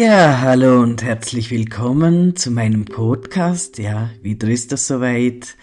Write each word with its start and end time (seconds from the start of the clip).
Ja, 0.00 0.42
hallo 0.42 0.80
und 0.80 1.02
herzlich 1.02 1.50
willkommen 1.50 2.36
zu 2.36 2.52
meinem 2.52 2.84
Podcast. 2.84 3.78
Ja, 3.78 4.10
wieder 4.22 4.46
ist 4.46 4.70
es 4.70 4.86
soweit. 4.86 5.56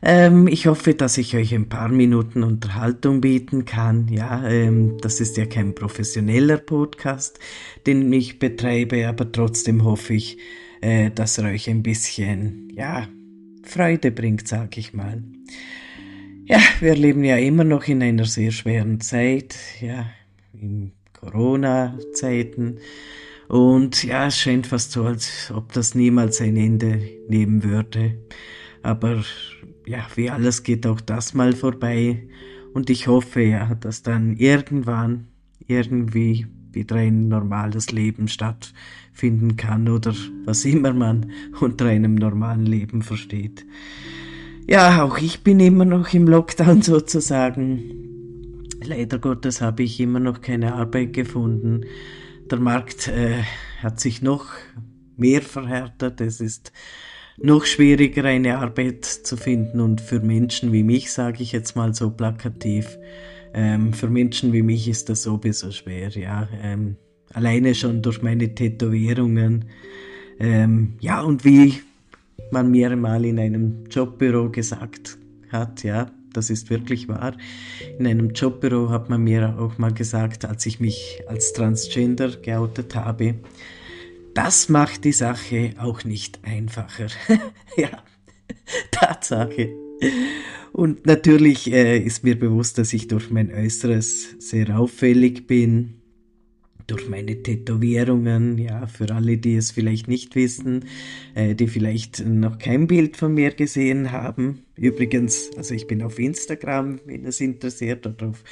Ähm, 0.00 0.48
ich 0.48 0.68
hoffe, 0.68 0.94
dass 0.94 1.18
ich 1.18 1.36
euch 1.36 1.54
ein 1.54 1.68
paar 1.68 1.90
Minuten 1.90 2.44
Unterhaltung 2.44 3.20
bieten 3.20 3.66
kann. 3.66 4.08
Ja, 4.08 4.48
ähm, 4.48 4.96
das 5.02 5.20
ist 5.20 5.36
ja 5.36 5.44
kein 5.44 5.74
professioneller 5.74 6.56
Podcast, 6.56 7.38
den 7.86 8.10
ich 8.10 8.38
betreibe, 8.38 9.06
aber 9.06 9.30
trotzdem 9.30 9.84
hoffe 9.84 10.14
ich, 10.14 10.38
äh, 10.80 11.10
dass 11.10 11.36
er 11.36 11.50
euch 11.50 11.68
ein 11.68 11.82
bisschen, 11.82 12.70
ja, 12.74 13.06
Freude 13.64 14.12
bringt, 14.12 14.48
sag 14.48 14.78
ich 14.78 14.94
mal. 14.94 15.22
Ja, 16.46 16.60
wir 16.80 16.94
leben 16.94 17.22
ja 17.22 17.36
immer 17.36 17.64
noch 17.64 17.86
in 17.86 18.02
einer 18.02 18.24
sehr 18.24 18.50
schweren 18.50 19.02
Zeit, 19.02 19.54
ja, 19.82 20.06
in 20.54 20.92
Corona-Zeiten. 21.12 22.78
Und 23.48 24.04
ja, 24.04 24.26
es 24.26 24.38
scheint 24.38 24.66
fast 24.66 24.92
so, 24.92 25.04
als 25.04 25.52
ob 25.54 25.72
das 25.72 25.94
niemals 25.94 26.40
ein 26.40 26.56
Ende 26.56 27.00
nehmen 27.28 27.62
würde. 27.62 28.18
Aber 28.82 29.22
ja, 29.86 30.06
wie 30.14 30.30
alles 30.30 30.62
geht 30.62 30.86
auch 30.86 31.00
das 31.00 31.34
mal 31.34 31.52
vorbei. 31.52 32.28
Und 32.72 32.90
ich 32.90 33.06
hoffe 33.06 33.42
ja, 33.42 33.74
dass 33.74 34.02
dann 34.02 34.36
irgendwann 34.36 35.28
irgendwie 35.66 36.46
wieder 36.72 36.96
ein 36.96 37.28
normales 37.28 37.92
Leben 37.92 38.28
stattfinden 38.28 39.56
kann 39.56 39.88
oder 39.88 40.14
was 40.44 40.64
immer 40.64 40.92
man 40.92 41.30
unter 41.60 41.86
einem 41.86 42.16
normalen 42.16 42.66
Leben 42.66 43.02
versteht. 43.02 43.64
Ja, 44.66 45.04
auch 45.04 45.18
ich 45.18 45.42
bin 45.42 45.60
immer 45.60 45.84
noch 45.84 46.12
im 46.14 46.26
Lockdown 46.26 46.82
sozusagen. 46.82 47.82
Leider 48.82 49.18
Gottes 49.18 49.60
habe 49.60 49.82
ich 49.82 50.00
immer 50.00 50.20
noch 50.20 50.40
keine 50.40 50.74
Arbeit 50.74 51.12
gefunden 51.12 51.82
der 52.50 52.58
Markt 52.58 53.08
äh, 53.08 53.42
hat 53.82 54.00
sich 54.00 54.22
noch 54.22 54.46
mehr 55.16 55.42
verhärtet. 55.42 56.20
Es 56.20 56.40
ist 56.40 56.72
noch 57.36 57.64
schwieriger, 57.64 58.24
eine 58.24 58.58
Arbeit 58.58 59.04
zu 59.04 59.36
finden. 59.36 59.80
Und 59.80 60.00
für 60.00 60.20
Menschen 60.20 60.72
wie 60.72 60.82
mich, 60.82 61.12
sage 61.12 61.42
ich 61.42 61.52
jetzt 61.52 61.76
mal 61.76 61.94
so 61.94 62.10
plakativ, 62.10 62.98
ähm, 63.52 63.92
für 63.92 64.08
Menschen 64.08 64.52
wie 64.52 64.62
mich 64.62 64.88
ist 64.88 65.08
das 65.08 65.22
sowieso 65.22 65.70
schwer. 65.70 66.10
Ja, 66.10 66.48
ähm, 66.62 66.96
alleine 67.32 67.74
schon 67.74 68.02
durch 68.02 68.22
meine 68.22 68.54
Tätowierungen. 68.54 69.66
Ähm, 70.38 70.94
ja, 71.00 71.20
und 71.22 71.44
wie 71.44 71.80
man 72.50 72.70
mir 72.70 72.94
mal 72.96 73.24
in 73.24 73.38
einem 73.38 73.84
Jobbüro 73.90 74.50
gesagt 74.50 75.18
hat, 75.50 75.82
ja, 75.84 76.10
das 76.36 76.50
ist 76.50 76.70
wirklich 76.70 77.08
wahr. 77.08 77.36
In 77.98 78.06
einem 78.06 78.30
Jobbüro 78.30 78.90
hat 78.90 79.08
man 79.08 79.22
mir 79.22 79.58
auch 79.58 79.78
mal 79.78 79.92
gesagt, 79.92 80.44
als 80.44 80.66
ich 80.66 80.80
mich 80.80 81.22
als 81.26 81.52
Transgender 81.52 82.30
geoutet 82.36 82.94
habe, 82.94 83.36
das 84.34 84.68
macht 84.68 85.04
die 85.04 85.12
Sache 85.12 85.74
auch 85.78 86.04
nicht 86.04 86.40
einfacher. 86.44 87.06
ja, 87.76 88.02
Tatsache. 88.90 89.70
Und 90.72 91.06
natürlich 91.06 91.72
äh, 91.72 91.98
ist 91.98 92.24
mir 92.24 92.38
bewusst, 92.38 92.78
dass 92.78 92.92
ich 92.92 93.06
durch 93.06 93.30
mein 93.30 93.52
Äußeres 93.52 94.34
sehr 94.40 94.78
auffällig 94.78 95.46
bin 95.46 96.00
durch 96.86 97.08
meine 97.08 97.42
Tätowierungen, 97.42 98.58
ja, 98.58 98.86
für 98.86 99.10
alle, 99.14 99.38
die 99.38 99.56
es 99.56 99.70
vielleicht 99.70 100.08
nicht 100.08 100.34
wissen, 100.36 100.84
äh, 101.34 101.54
die 101.54 101.66
vielleicht 101.66 102.24
noch 102.26 102.58
kein 102.58 102.86
Bild 102.86 103.16
von 103.16 103.34
mir 103.34 103.50
gesehen 103.52 104.12
haben. 104.12 104.64
Übrigens, 104.76 105.50
also 105.56 105.74
ich 105.74 105.86
bin 105.86 106.02
auf 106.02 106.18
Instagram, 106.18 107.00
wenn 107.06 107.24
es 107.24 107.40
interessiert, 107.40 108.06
oder 108.06 108.28
auf 108.28 108.42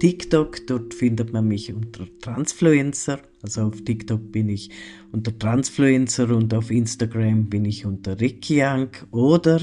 TikTok, 0.00 0.66
dort 0.66 0.94
findet 0.94 1.32
man 1.32 1.48
mich 1.48 1.72
unter 1.72 2.06
Transfluencer. 2.20 3.20
Also 3.42 3.62
auf 3.62 3.82
TikTok 3.82 4.30
bin 4.30 4.48
ich 4.48 4.70
unter 5.10 5.36
Transfluencer 5.36 6.34
und 6.34 6.54
auf 6.54 6.70
Instagram 6.70 7.46
bin 7.46 7.64
ich 7.64 7.84
unter 7.84 8.20
Ricky 8.20 8.62
Young 8.62 8.90
oder 9.10 9.60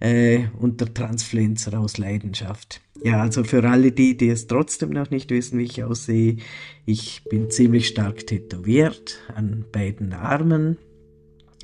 äh, 0.00 0.46
unter 0.58 0.92
Transfluencer 0.92 1.78
aus 1.78 1.98
Leidenschaft. 1.98 2.80
Ja, 3.02 3.20
also 3.20 3.44
für 3.44 3.68
alle 3.68 3.92
die, 3.92 4.16
die 4.16 4.28
es 4.28 4.46
trotzdem 4.46 4.90
noch 4.90 5.10
nicht 5.10 5.30
wissen, 5.30 5.58
wie 5.58 5.64
ich 5.64 5.84
aussehe, 5.84 6.36
ich 6.84 7.22
bin 7.28 7.50
ziemlich 7.50 7.88
stark 7.88 8.26
tätowiert 8.26 9.20
an 9.34 9.64
beiden 9.70 10.12
Armen. 10.12 10.78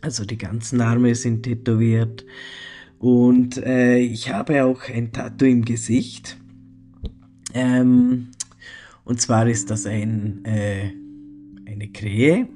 Also 0.00 0.24
die 0.24 0.38
ganzen 0.38 0.80
Arme 0.80 1.14
sind 1.14 1.44
tätowiert. 1.44 2.24
Und 2.98 3.56
äh, 3.58 3.98
ich 3.98 4.32
habe 4.32 4.64
auch 4.64 4.88
ein 4.88 5.12
Tattoo 5.12 5.46
im 5.46 5.64
Gesicht. 5.64 6.38
Ähm, 7.52 8.28
und 9.04 9.20
zwar 9.20 9.46
ist 9.48 9.70
das 9.70 9.86
ein, 9.86 10.44
äh, 10.44 10.90
eine 11.66 11.88
Krähe. 11.88 12.48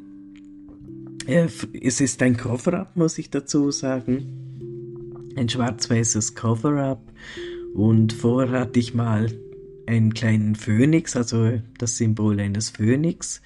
Äh, 1.27 1.49
es 1.81 2.00
ist 2.00 2.22
ein 2.22 2.37
Cover-up, 2.37 2.97
muss 2.97 3.19
ich 3.19 3.31
dazu 3.31 3.71
sagen 3.71 4.38
ein 5.38 5.49
schwarz-weißes 5.49 6.34
Cover-up. 6.34 7.00
Und 7.75 8.12
vorher 8.12 8.60
hatte 8.60 8.78
ich 8.78 8.94
mal 8.94 9.31
einen 9.87 10.12
kleinen 10.12 10.54
Phönix, 10.54 11.16
also 11.16 11.60
das 11.78 11.97
Symbol 11.97 12.41
eines 12.41 12.71
Phönix. 12.71 13.41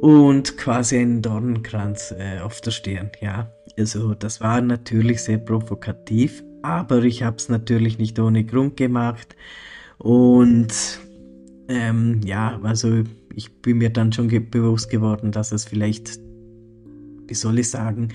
Und 0.00 0.56
quasi 0.56 0.98
einen 0.98 1.22
Dornenkranz 1.22 2.12
äh, 2.16 2.40
auf 2.40 2.60
der 2.60 2.72
Stirn, 2.72 3.10
ja. 3.20 3.50
Also 3.78 4.14
das 4.14 4.40
war 4.40 4.60
natürlich 4.60 5.22
sehr 5.22 5.38
provokativ, 5.38 6.42
aber 6.62 7.04
ich 7.04 7.22
habe 7.22 7.36
es 7.36 7.48
natürlich 7.48 7.96
nicht 7.98 8.18
ohne 8.18 8.44
Grund 8.44 8.76
gemacht. 8.76 9.36
Und 9.98 11.00
ähm, 11.68 12.20
ja, 12.24 12.58
also 12.62 13.04
ich 13.34 13.62
bin 13.62 13.78
mir 13.78 13.90
dann 13.90 14.12
schon 14.12 14.28
ge 14.28 14.40
bewusst 14.40 14.90
geworden, 14.90 15.30
dass 15.30 15.52
es 15.52 15.64
vielleicht, 15.64 16.18
wie 17.28 17.34
soll 17.34 17.60
ich 17.60 17.70
sagen, 17.70 18.08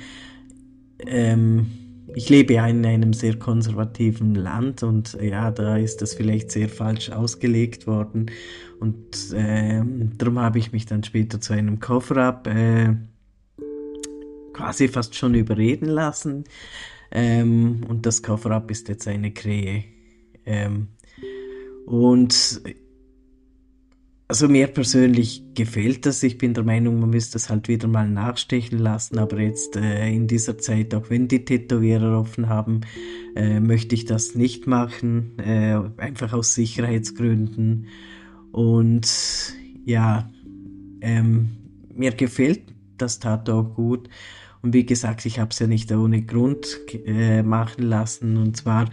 ähm, 1.00 1.68
ich 2.16 2.30
lebe 2.30 2.54
ja 2.54 2.68
in 2.68 2.86
einem 2.86 3.14
sehr 3.14 3.38
konservativen 3.38 4.36
Land 4.36 4.84
und 4.84 5.16
äh, 5.16 5.30
ja, 5.30 5.52
da 5.52 5.78
ist 5.78 6.02
das 6.02 6.14
vielleicht 6.14 6.52
sehr 6.52 6.70
falsch 6.70 7.10
ausgelegt 7.10 7.88
worden. 7.88 8.32
Und 8.80 9.32
äh, 9.34 9.82
darum 10.18 10.40
habe 10.40 10.60
ich 10.60 10.72
mich 10.72 10.86
dann 10.86 11.04
später 11.04 11.40
zu 11.40 11.54
einem 11.54 11.80
Cover-up 11.80 12.48
äh, 12.48 12.96
quasi 14.54 14.88
fast 14.88 15.16
schon 15.16 15.36
überreden 15.36 15.88
lassen. 15.88 16.44
Ähm, 17.12 17.82
und 17.88 18.06
das 18.06 18.22
Cover-up 18.24 18.70
ist 18.72 18.90
jetzt 18.90 19.08
eine 19.08 19.32
Krähe. 19.32 19.86
Ähm, 20.46 20.90
und 21.86 22.62
also 24.28 24.48
mir 24.48 24.68
persönlich 24.68 25.44
gefällt 25.54 26.06
das. 26.06 26.24
Ich 26.24 26.38
bin 26.38 26.54
der 26.54 26.64
Meinung, 26.64 27.00
man 27.00 27.10
müsste 27.10 27.38
es 27.38 27.50
halt 27.50 27.68
wieder 27.68 27.88
mal 27.88 28.10
nachstechen 28.10 28.80
lassen. 28.80 29.20
Aber 29.20 29.40
jetzt 29.40 29.76
äh, 29.76 30.10
in 30.10 30.28
dieser 30.28 30.58
Zeit, 30.58 30.96
auch 30.96 31.10
wenn 31.10 31.28
die 31.28 31.46
Tätowierer 31.46 32.20
offen 32.20 32.50
haben, 32.50 32.82
äh, 33.36 33.60
möchte 33.60 33.96
ich 33.96 34.06
das 34.06 34.36
nicht 34.36 34.66
machen. 34.66 35.38
Äh, 35.40 35.80
einfach 35.98 36.34
aus 36.34 36.56
Sicherheitsgründen. 36.56 37.88
Und 38.52 39.54
ja, 39.86 40.30
ähm, 41.02 41.50
mir 41.94 42.12
gefällt 42.12 42.62
das 42.98 43.20
Tattoo 43.20 43.54
auch 43.54 43.76
gut. 43.76 44.10
Und 44.62 44.74
wie 44.74 44.86
gesagt, 44.86 45.26
ich 45.26 45.40
habe 45.40 45.50
es 45.52 45.60
ja 45.60 45.68
nicht 45.68 45.92
ohne 45.92 46.22
Grund 46.22 46.80
äh, 47.06 47.44
machen 47.44 47.84
lassen. 47.84 48.38
Und 48.38 48.56
zwar 48.56 48.90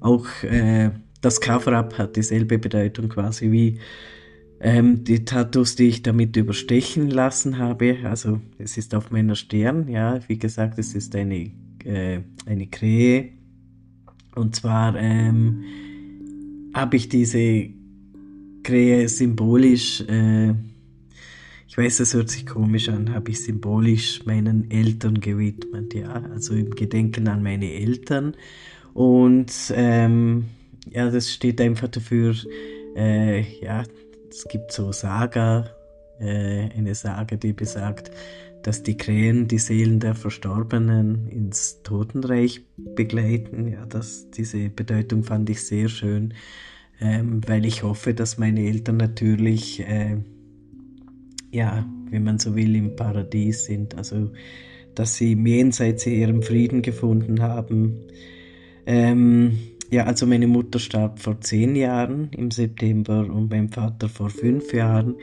auch 0.00 0.26
äh, 0.42 0.90
das 1.20 1.40
Cover-up 1.40 1.98
hat 1.98 2.16
dieselbe 2.16 2.58
Bedeutung 2.58 3.10
quasi 3.10 3.52
wie 3.52 3.78
ähm, 4.60 5.04
die 5.04 5.24
Tattoos, 5.24 5.74
die 5.74 5.88
ich 5.88 6.02
damit 6.02 6.36
überstechen 6.36 7.08
lassen 7.08 7.58
habe, 7.58 7.96
also 8.04 8.40
es 8.58 8.76
ist 8.76 8.94
auf 8.94 9.10
meiner 9.10 9.34
Stirn, 9.34 9.88
ja, 9.88 10.20
wie 10.28 10.38
gesagt, 10.38 10.78
es 10.78 10.94
ist 10.94 11.16
eine, 11.16 11.50
äh, 11.84 12.20
eine 12.44 12.66
Krähe. 12.66 13.30
Und 14.34 14.54
zwar 14.54 14.96
ähm, 14.96 15.64
habe 16.74 16.96
ich 16.96 17.08
diese 17.08 17.70
Krähe 18.62 19.08
symbolisch, 19.08 20.02
äh, 20.02 20.50
ich 21.66 21.78
weiß, 21.78 21.98
das 21.98 22.12
hört 22.14 22.28
sich 22.28 22.44
komisch 22.44 22.90
an, 22.90 23.14
habe 23.14 23.30
ich 23.30 23.42
symbolisch 23.42 24.26
meinen 24.26 24.70
Eltern 24.70 25.20
gewidmet, 25.20 25.94
ja, 25.94 26.22
also 26.32 26.54
im 26.54 26.70
Gedenken 26.70 27.28
an 27.28 27.42
meine 27.42 27.72
Eltern. 27.72 28.34
Und 28.92 29.72
ähm, 29.74 30.44
ja, 30.90 31.10
das 31.10 31.32
steht 31.32 31.60
einfach 31.60 31.88
dafür, 31.88 32.34
äh, 32.96 33.40
ja, 33.62 33.84
es 34.30 34.46
gibt 34.48 34.72
so 34.72 34.92
Saga, 34.92 35.70
äh, 36.20 36.68
eine 36.76 36.94
Sage, 36.94 37.36
die 37.36 37.52
besagt, 37.52 38.10
dass 38.62 38.82
die 38.82 38.96
Krähen 38.96 39.48
die 39.48 39.58
Seelen 39.58 40.00
der 40.00 40.14
Verstorbenen 40.14 41.28
ins 41.28 41.82
Totenreich 41.82 42.62
begleiten. 42.76 43.68
Ja, 43.68 43.86
das, 43.86 44.30
diese 44.30 44.68
Bedeutung 44.68 45.24
fand 45.24 45.48
ich 45.50 45.62
sehr 45.62 45.88
schön, 45.88 46.34
ähm, 47.00 47.40
weil 47.46 47.64
ich 47.64 47.82
hoffe, 47.82 48.12
dass 48.12 48.38
meine 48.38 48.60
Eltern 48.60 48.98
natürlich, 48.98 49.80
äh, 49.80 50.18
ja, 51.50 51.86
wenn 52.10 52.24
man 52.24 52.38
so 52.38 52.54
will, 52.54 52.76
im 52.76 52.96
Paradies 52.96 53.64
sind. 53.64 53.96
Also, 53.96 54.30
dass 54.94 55.16
sie 55.16 55.32
im 55.32 55.46
Jenseits 55.46 56.06
ihren 56.06 56.42
Frieden 56.42 56.82
gefunden 56.82 57.40
haben. 57.40 58.06
Ähm, 58.84 59.58
ja, 59.90 60.04
also 60.04 60.26
meine 60.26 60.46
Mutter 60.46 60.78
starb 60.78 61.18
vor 61.18 61.40
zehn 61.40 61.74
Jahren 61.74 62.30
im 62.32 62.50
September 62.50 63.28
und 63.28 63.50
mein 63.50 63.68
Vater 63.68 64.08
vor 64.08 64.30
fünf 64.30 64.72
Jahren. 64.72 65.16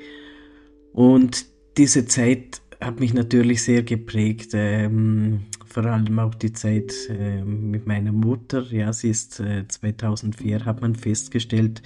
Und 0.93 1.45
diese 1.77 2.05
Zeit 2.05 2.61
hat 2.81 2.99
mich 2.99 3.13
natürlich 3.13 3.63
sehr 3.63 3.83
geprägt, 3.83 4.51
ähm, 4.53 5.45
vor 5.65 5.85
allem 5.85 6.19
auch 6.19 6.35
die 6.35 6.53
Zeit 6.53 6.93
äh, 7.09 7.43
mit 7.43 7.87
meiner 7.87 8.11
Mutter. 8.11 8.63
Ja, 8.71 8.91
sie 8.93 9.09
ist 9.09 9.39
äh, 9.39 9.67
2004, 9.67 10.65
hat 10.65 10.81
man 10.81 10.95
festgestellt, 10.95 11.81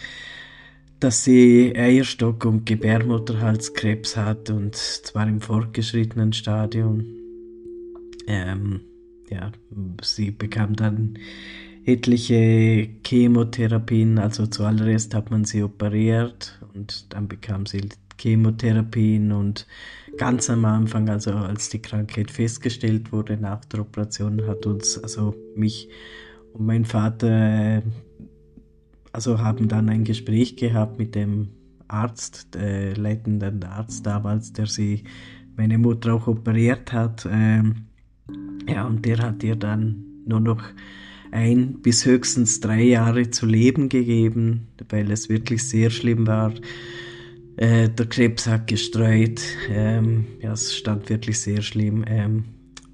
dass 1.00 1.24
sie 1.24 1.74
Eierstock- 1.76 2.46
und 2.46 2.66
Gebärmutterhalskrebs 2.66 4.18
hat 4.18 4.50
und 4.50 4.76
zwar 4.76 5.28
im 5.28 5.42
fortgeschrittenen 5.42 6.34
Stadium. 6.34 7.06
Ähm, 8.28 8.82
ja, 9.30 9.52
sie 10.02 10.32
bekam 10.32 10.76
dann 10.76 11.18
etliche 11.86 12.90
Chemotherapien, 13.06 14.20
also 14.20 14.48
zuallererst 14.48 15.14
hat 15.16 15.32
man 15.32 15.46
sie 15.46 15.64
operiert 15.64 16.60
und 16.74 17.14
dann 17.14 17.28
bekam 17.28 17.66
sie 17.66 17.90
Chemotherapien 18.20 19.32
und 19.32 19.68
ganz 20.18 20.50
am 20.50 20.66
Anfang, 20.66 21.10
also 21.10 21.32
als 21.32 21.70
die 21.70 21.82
Krankheit 21.82 22.30
festgestellt 22.30 23.12
wurde 23.12 23.38
nach 23.38 23.66
der 23.66 23.82
Operation, 23.82 24.46
hat 24.48 24.66
uns, 24.66 24.98
also 25.02 25.36
mich 25.56 25.90
und 26.54 26.66
mein 26.66 26.86
Vater, 26.86 27.78
äh, 27.78 27.82
also 29.12 29.40
haben 29.40 29.68
dann 29.68 29.90
ein 29.90 30.04
Gespräch 30.04 30.56
gehabt 30.56 31.00
mit 31.00 31.16
dem 31.16 31.50
Arzt, 31.88 32.54
der 32.54 32.96
leitenden 32.96 33.64
Arzt 33.64 34.06
damals, 34.06 34.54
der 34.54 34.68
sie, 34.68 35.04
meine 35.58 35.78
Mutter 35.78 36.14
auch 36.14 36.28
operiert 36.28 36.94
hat. 36.94 37.28
Ähm, 37.30 37.88
ja, 38.68 38.86
und 38.86 39.06
der 39.06 39.18
hat 39.20 39.44
ihr 39.44 39.58
dann 39.58 40.06
nur 40.26 40.40
noch 40.40 40.64
ein 41.32 41.82
bis 41.82 42.06
höchstens 42.06 42.60
drei 42.60 42.84
Jahre 42.84 43.30
zu 43.30 43.46
leben 43.46 43.90
gegeben, 43.90 44.68
weil 44.90 45.12
es 45.12 45.30
wirklich 45.30 45.68
sehr 45.68 45.90
schlimm 45.90 46.28
war. 46.28 46.54
Äh, 47.58 47.90
der 47.90 48.06
Krebs 48.08 48.48
hat 48.48 48.68
gestreut. 48.68 49.42
Ähm, 49.70 50.26
ja, 50.42 50.54
es 50.54 50.76
stand 50.76 51.10
wirklich 51.10 51.40
sehr 51.40 51.62
schlimm. 51.62 52.04
Ähm, 52.08 52.46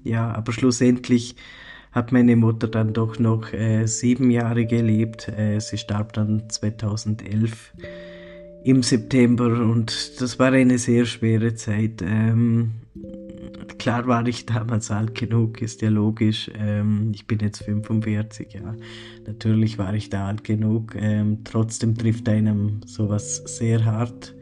ja, 0.04 0.32
aber 0.32 0.52
schlussendlich 0.52 1.36
hat 1.92 2.12
meine 2.12 2.36
Mutter 2.36 2.68
dann 2.68 2.92
doch 2.92 3.18
noch 3.18 3.52
äh, 3.52 3.86
sieben 3.86 4.30
Jahre 4.30 4.66
gelebt. 4.66 5.28
Äh, 5.28 5.60
sie 5.60 5.78
starb 5.78 6.12
dann 6.12 6.48
2011 6.48 7.72
im 8.64 8.82
September 8.82 9.46
und 9.46 10.20
das 10.20 10.38
war 10.38 10.52
eine 10.52 10.78
sehr 10.78 11.06
schwere 11.06 11.54
Zeit. 11.54 12.02
Ähm, 12.02 12.72
klar 13.78 14.06
war 14.06 14.26
ich 14.26 14.46
damals 14.46 14.90
alt 14.90 15.14
genug, 15.14 15.62
ist 15.62 15.82
ja 15.82 15.88
logisch. 15.88 16.50
Ähm, 16.58 17.12
ich 17.14 17.26
bin 17.26 17.38
jetzt 17.38 17.62
45, 17.62 18.52
ja. 18.54 18.74
Natürlich 19.26 19.78
war 19.78 19.94
ich 19.94 20.10
da 20.10 20.26
alt 20.26 20.44
genug. 20.44 20.94
Ähm, 20.96 21.44
trotzdem 21.44 21.96
trifft 21.96 22.28
einem 22.28 22.80
sowas 22.86 23.42
sehr 23.46 23.84
hart. 23.84 24.34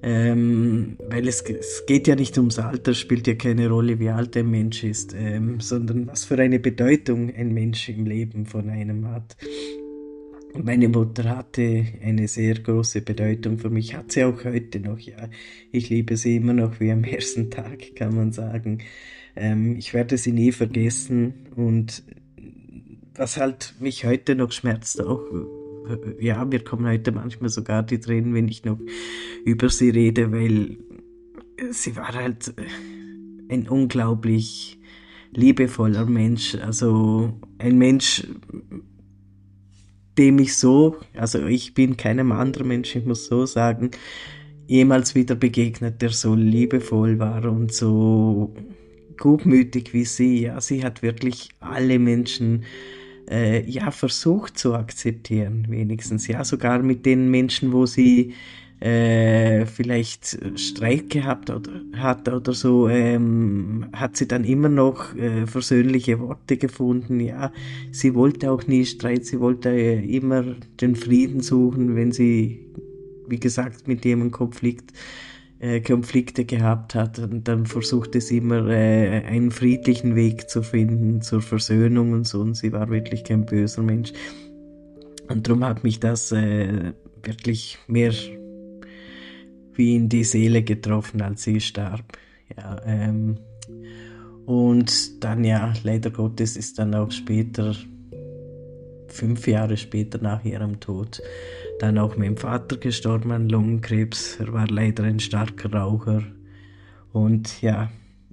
Ähm, 0.00 0.96
weil 1.08 1.26
es, 1.26 1.42
es, 1.42 1.84
geht 1.86 2.06
ja 2.06 2.14
nicht 2.14 2.38
ums 2.38 2.60
Alter, 2.60 2.94
spielt 2.94 3.26
ja 3.26 3.34
keine 3.34 3.68
Rolle, 3.68 3.98
wie 3.98 4.10
alt 4.10 4.36
ein 4.36 4.48
Mensch 4.48 4.84
ist, 4.84 5.12
ähm, 5.12 5.58
sondern 5.58 6.06
was 6.06 6.24
für 6.24 6.38
eine 6.38 6.60
Bedeutung 6.60 7.34
ein 7.34 7.52
Mensch 7.52 7.88
im 7.88 8.06
Leben 8.06 8.46
von 8.46 8.70
einem 8.70 9.08
hat. 9.08 9.36
Meine 10.62 10.88
Mutter 10.88 11.36
hatte 11.36 11.86
eine 12.02 12.26
sehr 12.26 12.54
große 12.54 13.02
Bedeutung 13.02 13.58
für 13.58 13.70
mich, 13.70 13.94
hat 13.94 14.10
sie 14.10 14.24
auch 14.24 14.44
heute 14.44 14.80
noch, 14.80 14.98
ja. 14.98 15.28
Ich 15.70 15.88
liebe 15.88 16.16
sie 16.16 16.36
immer 16.36 16.52
noch 16.52 16.80
wie 16.80 16.90
am 16.90 17.04
ersten 17.04 17.50
Tag, 17.50 17.94
kann 17.94 18.16
man 18.16 18.32
sagen. 18.32 18.78
Ähm, 19.36 19.76
ich 19.76 19.94
werde 19.94 20.18
sie 20.18 20.32
nie 20.32 20.50
vergessen 20.50 21.46
und 21.54 22.02
was 23.14 23.36
halt 23.36 23.74
mich 23.80 24.04
heute 24.04 24.34
noch 24.34 24.50
schmerzt, 24.50 25.00
auch, 25.00 25.22
ja, 26.18 26.44
mir 26.44 26.60
kommen 26.64 26.86
heute 26.86 27.12
manchmal 27.12 27.50
sogar 27.50 27.82
die 27.84 28.00
Tränen, 28.00 28.34
wenn 28.34 28.48
ich 28.48 28.64
noch 28.64 28.78
über 29.44 29.68
sie 29.68 29.90
rede, 29.90 30.32
weil 30.32 30.78
sie 31.70 31.96
war 31.96 32.14
halt 32.14 32.52
ein 33.48 33.68
unglaublich 33.68 34.78
liebevoller 35.32 36.06
Mensch, 36.06 36.56
also 36.56 37.38
ein 37.58 37.78
Mensch, 37.78 38.26
dem 40.18 40.38
ich 40.40 40.56
so, 40.56 40.96
also 41.14 41.46
ich 41.46 41.74
bin 41.74 41.96
keinem 41.96 42.32
anderen 42.32 42.68
Menschen, 42.68 43.02
ich 43.02 43.06
muss 43.06 43.26
so 43.26 43.46
sagen, 43.46 43.92
jemals 44.66 45.14
wieder 45.14 45.34
begegnet, 45.34 46.02
der 46.02 46.10
so 46.10 46.34
liebevoll 46.34 47.18
war 47.18 47.44
und 47.46 47.72
so 47.72 48.54
gutmütig 49.18 49.94
wie 49.94 50.04
sie. 50.04 50.42
Ja, 50.42 50.60
sie 50.60 50.84
hat 50.84 51.02
wirklich 51.02 51.48
alle 51.60 51.98
Menschen 51.98 52.64
äh, 53.30 53.68
ja 53.68 53.90
versucht 53.90 54.58
zu 54.58 54.74
akzeptieren, 54.74 55.66
wenigstens. 55.68 56.26
Ja, 56.26 56.44
sogar 56.44 56.82
mit 56.82 57.06
den 57.06 57.30
Menschen, 57.30 57.72
wo 57.72 57.86
sie 57.86 58.34
äh, 58.80 59.66
vielleicht 59.66 60.38
Streit 60.56 61.10
gehabt 61.10 61.50
oder, 61.50 61.72
hat 61.96 62.28
oder 62.28 62.52
so, 62.52 62.88
ähm, 62.88 63.86
hat 63.92 64.16
sie 64.16 64.28
dann 64.28 64.44
immer 64.44 64.68
noch 64.68 65.16
äh, 65.16 65.46
versöhnliche 65.46 66.20
Worte 66.20 66.56
gefunden. 66.56 67.18
Ja, 67.20 67.52
sie 67.90 68.14
wollte 68.14 68.50
auch 68.50 68.66
nie 68.66 68.84
Streit, 68.84 69.24
sie 69.24 69.40
wollte 69.40 69.70
äh, 69.70 70.04
immer 70.04 70.44
den 70.80 70.94
Frieden 70.94 71.40
suchen, 71.40 71.96
wenn 71.96 72.12
sie, 72.12 72.66
wie 73.26 73.40
gesagt, 73.40 73.88
mit 73.88 74.04
jemandem 74.04 74.32
Konflikt, 74.32 74.92
äh, 75.58 75.80
Konflikte 75.80 76.44
gehabt 76.44 76.94
hat. 76.94 77.18
Und 77.18 77.48
dann 77.48 77.66
versuchte 77.66 78.20
sie 78.20 78.36
immer 78.36 78.68
äh, 78.68 79.24
einen 79.24 79.50
friedlichen 79.50 80.14
Weg 80.14 80.48
zu 80.48 80.62
finden 80.62 81.20
zur 81.20 81.42
Versöhnung 81.42 82.12
und 82.12 82.28
so. 82.28 82.40
Und 82.40 82.54
sie 82.54 82.72
war 82.72 82.88
wirklich 82.90 83.24
kein 83.24 83.44
böser 83.44 83.82
Mensch. 83.82 84.12
Und 85.28 85.48
darum 85.48 85.64
hat 85.64 85.82
mich 85.82 85.98
das 85.98 86.30
äh, 86.30 86.92
wirklich 87.24 87.78
mehr 87.88 88.12
wie 89.78 89.94
in 89.94 90.08
die 90.08 90.24
Seele 90.24 90.62
getroffen, 90.62 91.22
als 91.22 91.44
sie 91.44 91.60
starb. 91.60 92.18
Ja, 92.56 92.80
ähm, 92.84 93.38
und 94.44 95.22
dann 95.22 95.44
ja, 95.44 95.72
leider 95.84 96.10
Gottes 96.10 96.56
ist 96.56 96.78
dann 96.78 96.94
auch 96.94 97.10
später, 97.10 97.76
fünf 99.06 99.46
Jahre 99.46 99.76
später 99.76 100.18
nach 100.20 100.44
ihrem 100.44 100.80
Tod, 100.80 101.22
dann 101.78 101.98
auch 101.98 102.16
mein 102.16 102.36
Vater 102.36 102.76
gestorben 102.76 103.30
an 103.30 103.48
Lungenkrebs. 103.48 104.40
Er 104.40 104.52
war 104.52 104.66
leider 104.66 105.04
ein 105.04 105.20
starker 105.20 105.72
Raucher. 105.72 106.22
Und 107.12 107.62
ja, 107.62 107.90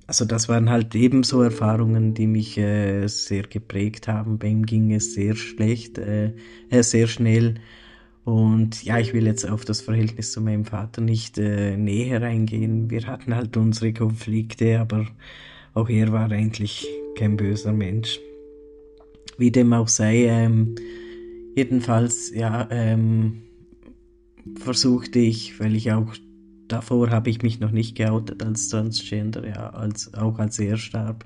also 0.08 0.26
das 0.26 0.50
waren 0.50 0.70
halt 0.70 0.96
ebenso 0.96 1.42
Erfahrungen, 1.42 2.14
die 2.14 2.28
mich 2.28 2.58
äh, 2.58 3.08
sehr 3.08 3.44
geprägt 3.44 4.08
haben. 4.08 4.38
Bei 4.40 4.48
ihm 4.48 4.66
ging 4.66 4.94
es 4.94 5.14
sehr 5.14 5.36
schlecht, 5.36 5.98
äh, 5.98 6.34
äh 6.70 6.82
sehr 6.82 7.08
schnell. 7.08 7.56
Und 8.26 8.84
ja, 8.84 8.98
ich 8.98 9.14
will 9.14 9.28
jetzt 9.28 9.48
auf 9.48 9.66
das 9.66 9.82
Verhältnis 9.82 10.32
zu 10.32 10.42
meinem 10.42 10.66
Vater 10.66 11.00
nicht 11.00 11.38
äh, 11.38 11.78
näher 11.78 12.24
eingehen. 12.24 12.90
Wir 12.90 13.06
hatten 13.06 13.36
halt 13.36 13.56
unsere 13.56 13.94
Konflikte, 13.94 14.80
aber 14.80 15.06
auch 15.76 15.90
er 15.90 16.12
war 16.12 16.32
eigentlich 16.32 16.88
kein 17.16 17.38
böser 17.38 17.72
Mensch. 17.72 18.20
Wie 19.38 19.52
dem 19.52 19.72
auch 19.74 19.88
sei, 19.88 20.26
ähm, 20.26 20.74
jedenfalls, 21.56 22.34
ja, 22.34 22.68
ähm, 22.72 23.44
versuchte 24.56 25.20
ich, 25.20 25.60
weil 25.60 25.76
ich 25.76 25.92
auch 25.92 26.16
davor 26.68 27.10
habe 27.10 27.30
ich 27.30 27.42
mich 27.42 27.60
noch 27.60 27.72
nicht 27.72 27.96
geoutet 27.96 28.44
als 28.44 28.70
Transgender, 28.70 29.48
ja, 29.48 29.70
als, 29.70 30.14
auch 30.14 30.40
als 30.40 30.60
er 30.60 30.78
starb, 30.78 31.26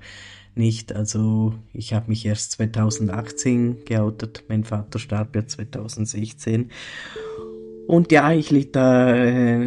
nicht. 0.54 0.94
Also 0.94 1.54
ich 1.72 1.94
habe 1.94 2.08
mich 2.08 2.26
erst 2.26 2.52
2018 2.52 3.84
geoutet. 3.84 4.44
Mein 4.48 4.64
Vater 4.64 4.98
starb 4.98 5.34
ja 5.36 5.46
2016. 5.46 6.70
Und 7.86 8.12
ja, 8.12 8.32
ich 8.32 8.50
litt 8.50 8.76
da 8.76 9.16
äh, 9.16 9.66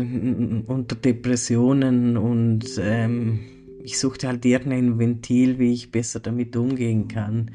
unter 0.65 0.95
Depressionen 0.95 2.15
und 2.15 2.65
ähm, 2.79 3.41
ich 3.83 3.99
suchte 3.99 4.29
halt 4.29 4.45
irgendein 4.45 4.97
Ventil, 4.97 5.59
wie 5.59 5.73
ich 5.73 5.91
besser 5.91 6.21
damit 6.21 6.55
umgehen 6.55 7.09
kann. 7.09 7.51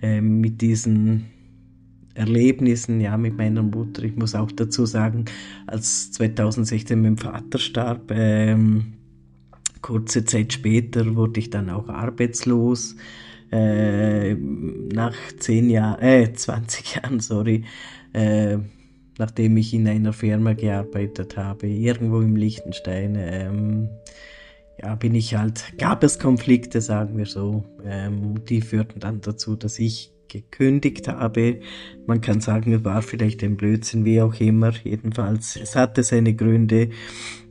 Äh, 0.00 0.20
mit 0.20 0.60
diesen 0.60 1.26
Erlebnissen, 2.14 3.00
ja, 3.00 3.16
mit 3.16 3.36
meiner 3.36 3.62
Mutter. 3.62 4.02
Ich 4.04 4.16
muss 4.16 4.34
auch 4.34 4.52
dazu 4.52 4.86
sagen, 4.86 5.24
als 5.66 6.12
2016 6.12 7.00
mein 7.00 7.16
Vater 7.16 7.58
starb, 7.58 8.10
ähm, 8.10 8.94
kurze 9.82 10.24
Zeit 10.24 10.52
später 10.52 11.16
wurde 11.16 11.40
ich 11.40 11.50
dann 11.50 11.68
auch 11.70 11.88
arbeitslos. 11.88 12.96
Äh, 13.52 14.34
nach 14.34 15.14
zehn 15.38 15.70
Jahren, 15.70 16.02
äh, 16.02 16.32
20 16.32 16.96
Jahren, 16.96 17.20
sorry, 17.20 17.64
äh, 18.12 18.58
nachdem 19.18 19.56
ich 19.56 19.74
in 19.74 19.86
einer 19.86 20.12
Firma 20.12 20.54
gearbeitet 20.54 21.36
habe, 21.36 21.66
irgendwo 21.66 22.20
im 22.20 22.36
Liechtenstein, 22.36 23.16
ähm, 23.18 23.88
ja, 24.80 24.94
bin 24.96 25.14
ich 25.14 25.36
halt, 25.36 25.74
gab 25.78 26.02
es 26.02 26.18
Konflikte, 26.18 26.80
sagen 26.80 27.16
wir 27.16 27.26
so, 27.26 27.64
ähm, 27.84 28.44
die 28.48 28.60
führten 28.60 28.98
dann 29.00 29.20
dazu, 29.20 29.54
dass 29.54 29.78
ich 29.78 30.13
gekündigt 30.42 31.08
habe. 31.08 31.60
Man 32.06 32.20
kann 32.20 32.40
sagen, 32.40 32.72
es 32.72 32.84
war 32.84 33.02
vielleicht 33.02 33.42
ein 33.42 33.56
Blödsinn, 33.56 34.04
wie 34.04 34.20
auch 34.20 34.38
immer. 34.40 34.72
Jedenfalls, 34.82 35.56
es 35.56 35.76
hatte 35.76 36.02
seine 36.02 36.34
Gründe. 36.34 36.90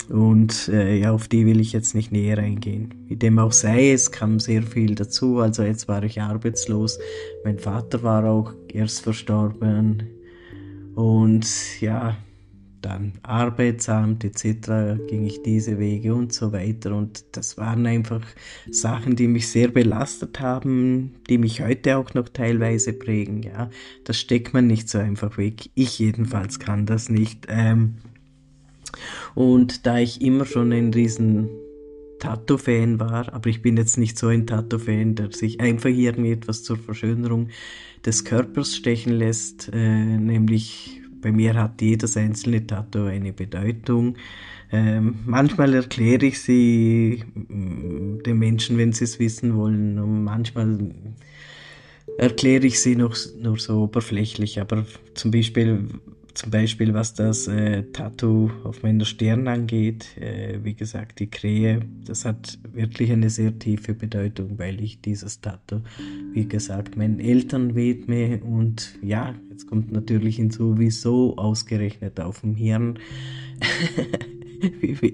Und 0.10 0.68
äh, 0.68 0.98
ja, 0.98 1.12
auf 1.12 1.28
die 1.28 1.46
will 1.46 1.60
ich 1.60 1.72
jetzt 1.72 1.96
nicht 1.96 2.12
näher 2.12 2.38
eingehen. 2.38 2.94
Wie 3.08 3.16
dem 3.16 3.40
auch 3.40 3.54
sei, 3.54 3.92
es 3.92 4.12
kam 4.12 4.40
sehr 4.40 4.64
viel 4.64 4.96
dazu. 4.96 5.40
Also 5.40 5.64
jetzt 5.64 5.88
war 5.88 6.04
ich 6.04 6.22
arbeitslos. 6.22 7.00
Mein 7.46 7.58
Vater 7.58 8.04
war 8.04 8.26
auch 8.26 8.54
erst 8.68 9.02
verstorben. 9.02 10.04
Und 10.96 11.48
ja, 11.80 12.18
dann 12.84 13.14
Arbeitsamt 13.24 14.24
etc. 14.24 15.00
ging 15.08 15.26
ich 15.26 15.42
diese 15.42 15.80
Wege 15.80 16.14
und 16.14 16.34
so 16.34 16.52
weiter. 16.52 16.96
Und 16.96 17.24
das 17.32 17.58
waren 17.58 17.86
einfach 17.86 18.22
Sachen, 18.70 19.16
die 19.16 19.28
mich 19.28 19.48
sehr 19.48 19.70
belastet 19.70 20.40
haben, 20.40 21.16
die 21.30 21.38
mich 21.38 21.62
heute 21.62 21.98
auch 21.98 22.14
noch 22.14 22.30
teilweise 22.30 22.94
prägen. 22.94 23.42
Ja, 23.42 23.70
das 24.04 24.20
steckt 24.20 24.54
man 24.54 24.68
nicht 24.68 24.90
so 24.90 25.00
einfach 25.00 25.38
weg. 25.38 25.70
Ich 25.76 25.98
jedenfalls 26.00 26.60
kann 26.60 26.86
das 26.86 27.10
nicht. 27.10 27.48
Ähm, 27.50 27.96
und 29.34 29.86
da 29.86 29.98
ich 29.98 30.22
immer 30.22 30.46
schon 30.46 30.72
ein 30.72 30.94
riesen 30.94 31.50
Tattoo-Fan 32.20 33.00
war, 33.00 33.34
aber 33.34 33.50
ich 33.50 33.62
bin 33.62 33.76
jetzt 33.76 33.98
nicht 33.98 34.18
so 34.18 34.28
ein 34.28 34.48
Tattoo-Fan, 34.48 35.16
der 35.16 35.32
sich 35.32 35.60
einfach 35.60 35.90
irgendetwas 35.90 36.64
zur 36.64 36.78
Verschönerung 36.78 37.50
des 38.06 38.24
Körpers 38.24 38.76
stechen 38.76 39.14
lässt, 39.14 39.70
äh, 39.74 40.18
nämlich 40.18 41.03
bei 41.24 41.32
mir 41.32 41.56
hat 41.56 41.82
jedes 41.82 42.18
einzelne 42.18 42.68
Tattoo 42.68 43.06
eine 43.06 43.34
Bedeutung. 43.34 44.16
Ähm, 44.72 45.20
manchmal 45.26 45.74
erkläre 45.74 46.26
ich 46.26 46.42
sie 46.42 47.24
mm, 47.34 48.24
den 48.24 48.40
Menschen, 48.40 48.78
wenn 48.78 48.92
sie 48.92 49.06
es 49.06 49.20
wissen 49.20 49.56
wollen, 49.56 49.98
und 50.00 50.24
manchmal 50.24 50.92
erkläre 52.18 52.68
ich 52.68 52.82
sie 52.82 52.96
noch 52.96 53.16
nur 53.40 53.58
so 53.58 53.84
oberflächlich. 53.84 54.60
Aber 54.60 54.86
zum 55.14 55.32
Beispiel 55.32 55.88
zum 56.34 56.50
Beispiel 56.50 56.94
was 56.94 57.14
das 57.14 57.48
äh, 57.48 57.84
Tattoo 57.92 58.50
auf 58.64 58.82
meiner 58.82 59.06
Stirn 59.06 59.48
angeht, 59.48 60.18
äh, 60.18 60.60
wie 60.64 60.74
gesagt, 60.74 61.20
die 61.20 61.30
Krähe, 61.30 61.82
das 62.06 62.26
hat 62.26 62.58
wirklich 62.74 63.12
eine 63.12 63.30
sehr 63.30 63.58
tiefe 63.60 63.94
Bedeutung, 63.94 64.58
weil 64.58 64.82
ich 64.82 65.02
dieses 65.02 65.42
Tattoo, 65.42 65.82
wie 66.34 66.48
gesagt, 66.48 66.98
meinen 66.98 67.20
Eltern 67.20 67.76
widme. 67.76 68.42
Und 68.44 68.98
ja, 69.02 69.36
jetzt 69.52 69.68
kommt 69.68 69.92
natürlich 69.92 70.38
hinzu, 70.38 70.80
wieso 70.80 71.38
ausgerechnet 71.38 72.20
auf 72.20 72.42
dem 72.42 72.56
Hirn, 72.56 72.98
wie 74.82 74.98
mir 75.02 75.14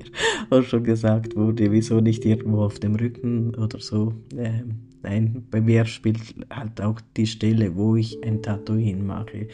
auch 0.50 0.64
schon 0.64 0.84
gesagt 0.84 1.36
wurde, 1.36 1.72
wieso 1.72 2.00
nicht 2.00 2.26
irgendwo 2.26 2.64
auf 2.64 2.80
dem 2.80 2.96
Rücken 2.96 3.56
oder 3.56 3.80
so. 3.80 4.14
Äh, 4.38 4.64
nein, 5.04 5.44
bei 5.52 5.60
mir 5.60 5.86
spielt 5.86 6.22
halt 6.50 6.80
auch 6.80 7.02
die 7.18 7.28
Stelle, 7.28 7.76
wo 7.76 7.98
ich 7.98 8.24
ein 8.24 8.42
Tattoo 8.42 8.76
hinmache 8.76 9.48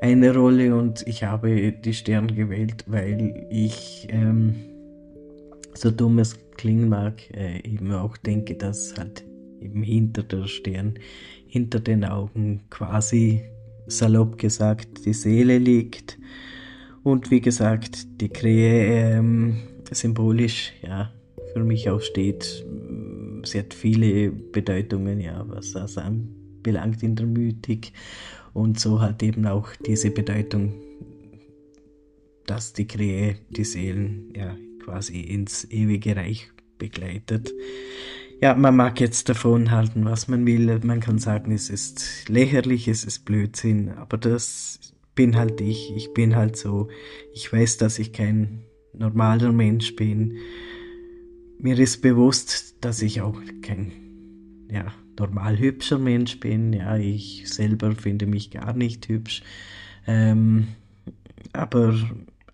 eine 0.00 0.34
Rolle 0.34 0.74
und 0.74 1.06
ich 1.06 1.24
habe 1.24 1.72
die 1.72 1.94
Stern 1.94 2.34
gewählt, 2.34 2.84
weil 2.86 3.46
ich, 3.50 4.06
ähm, 4.10 4.54
so 5.74 5.90
dumm 5.90 6.18
es 6.18 6.38
klingen 6.56 6.88
mag, 6.88 7.22
äh, 7.34 7.60
eben 7.68 7.92
auch 7.92 8.16
denke, 8.16 8.54
dass 8.54 8.94
halt 8.96 9.24
eben 9.60 9.82
hinter 9.82 10.22
der 10.22 10.46
Stern, 10.46 10.94
hinter 11.46 11.80
den 11.80 12.04
Augen 12.04 12.62
quasi 12.70 13.42
salopp 13.86 14.38
gesagt 14.38 15.04
die 15.04 15.14
Seele 15.14 15.58
liegt. 15.58 16.18
Und 17.02 17.30
wie 17.30 17.40
gesagt, 17.40 18.20
die 18.20 18.28
Krähe 18.28 19.16
ähm, 19.16 19.56
symbolisch, 19.90 20.72
ja, 20.82 21.12
für 21.52 21.64
mich 21.64 21.88
auch 21.88 22.00
steht. 22.00 22.64
Sie 23.44 23.58
hat 23.58 23.72
viele 23.72 24.30
Bedeutungen, 24.30 25.20
ja, 25.20 25.44
was 25.48 25.72
das 25.72 25.96
anbelangt 25.96 27.02
in 27.02 27.16
der 27.16 27.26
Mythik 27.26 27.92
und 28.58 28.80
so 28.80 29.00
hat 29.00 29.22
eben 29.22 29.46
auch 29.46 29.68
diese 29.86 30.10
Bedeutung, 30.10 30.74
dass 32.46 32.72
die 32.72 32.88
Krähe 32.88 33.36
die 33.50 33.64
Seelen 33.64 34.32
ja 34.34 34.56
quasi 34.82 35.20
ins 35.20 35.64
ewige 35.70 36.16
Reich 36.16 36.50
begleitet. 36.78 37.52
Ja, 38.40 38.54
man 38.54 38.76
mag 38.76 39.00
jetzt 39.00 39.28
davon 39.28 39.70
halten, 39.70 40.04
was 40.04 40.28
man 40.28 40.44
will. 40.46 40.80
Man 40.82 41.00
kann 41.00 41.18
sagen, 41.18 41.52
es 41.52 41.70
ist 41.70 42.28
lächerlich, 42.28 42.88
es 42.88 43.04
ist 43.04 43.24
Blödsinn, 43.24 43.90
aber 43.90 44.16
das 44.16 44.94
bin 45.14 45.36
halt 45.36 45.60
ich. 45.60 45.92
Ich 45.96 46.12
bin 46.12 46.34
halt 46.36 46.56
so. 46.56 46.88
Ich 47.34 47.52
weiß, 47.52 47.76
dass 47.76 47.98
ich 47.98 48.12
kein 48.12 48.64
normaler 48.92 49.52
Mensch 49.52 49.94
bin. 49.94 50.38
Mir 51.58 51.78
ist 51.78 52.02
bewusst, 52.02 52.76
dass 52.84 53.02
ich 53.02 53.20
auch 53.20 53.40
kein, 53.62 53.92
ja, 54.70 54.92
normal 55.18 55.58
hübscher 55.58 55.98
Mensch 55.98 56.40
bin. 56.40 56.72
Ja, 56.72 56.96
ich 56.96 57.44
selber 57.46 57.92
finde 57.92 58.26
mich 58.26 58.50
gar 58.50 58.72
nicht 58.72 59.08
hübsch. 59.08 59.42
Ähm, 60.06 60.68
aber 61.52 61.94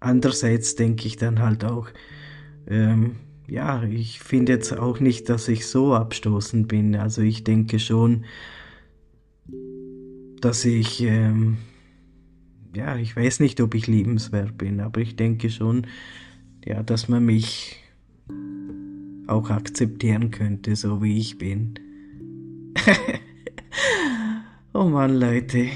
andererseits 0.01 0.77
denke 0.77 1.07
ich 1.07 1.17
dann 1.17 1.41
halt 1.41 1.65
auch, 1.65 1.89
ähm, 2.69 3.17
ja, 3.47 3.83
ich 3.85 4.21
finde 4.21 4.53
jetzt 4.53 4.77
auch 4.77 5.01
nicht, 5.01 5.29
dass 5.29 5.49
ich 5.49 5.67
so 5.67 5.95
abstoßend 5.95 6.69
bin. 6.69 6.97
Also 6.97 7.23
ich 7.23 7.45
denke 7.45 7.79
schon, 7.79 8.25
dass 10.41 10.65
ich, 10.65 11.03
ähm, 11.03 11.59
ja, 12.75 12.97
ich 12.97 13.15
weiß 13.15 13.41
nicht, 13.41 13.61
ob 13.61 13.75
ich 13.75 13.87
liebenswert 13.87 14.57
bin, 14.57 14.81
aber 14.81 15.01
ich 15.01 15.17
denke 15.17 15.51
schon, 15.51 15.87
ja, 16.65 16.83
dass 16.83 17.09
man 17.09 17.25
mich 17.25 17.77
auch 19.27 19.51
akzeptieren 19.51 20.31
könnte, 20.31 20.77
so 20.77 21.03
wie 21.03 21.19
ich 21.19 21.39
bin. 21.39 21.79
oh 24.75 24.85
Mann, 24.85 25.15
Leute. 25.19 25.69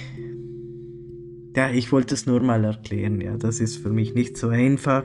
Ja, 1.56 1.70
ich 1.70 1.90
wollte 1.92 2.14
es 2.14 2.26
nur 2.26 2.40
mal 2.40 2.64
erklären. 2.64 3.20
Ja, 3.20 3.36
das 3.36 3.60
ist 3.60 3.78
für 3.78 3.90
mich 3.90 4.14
nicht 4.14 4.36
so 4.36 4.48
einfach, 4.48 5.04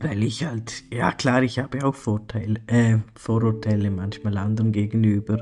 weil 0.00 0.22
ich 0.22 0.44
halt, 0.44 0.84
ja 0.92 1.12
klar, 1.12 1.42
ich 1.42 1.58
habe 1.58 1.84
auch 1.84 1.94
Vorteile, 1.94 2.60
äh, 2.66 2.98
Vorurteile 3.14 3.90
manchmal 3.90 4.38
anderen 4.38 4.72
gegenüber. 4.72 5.38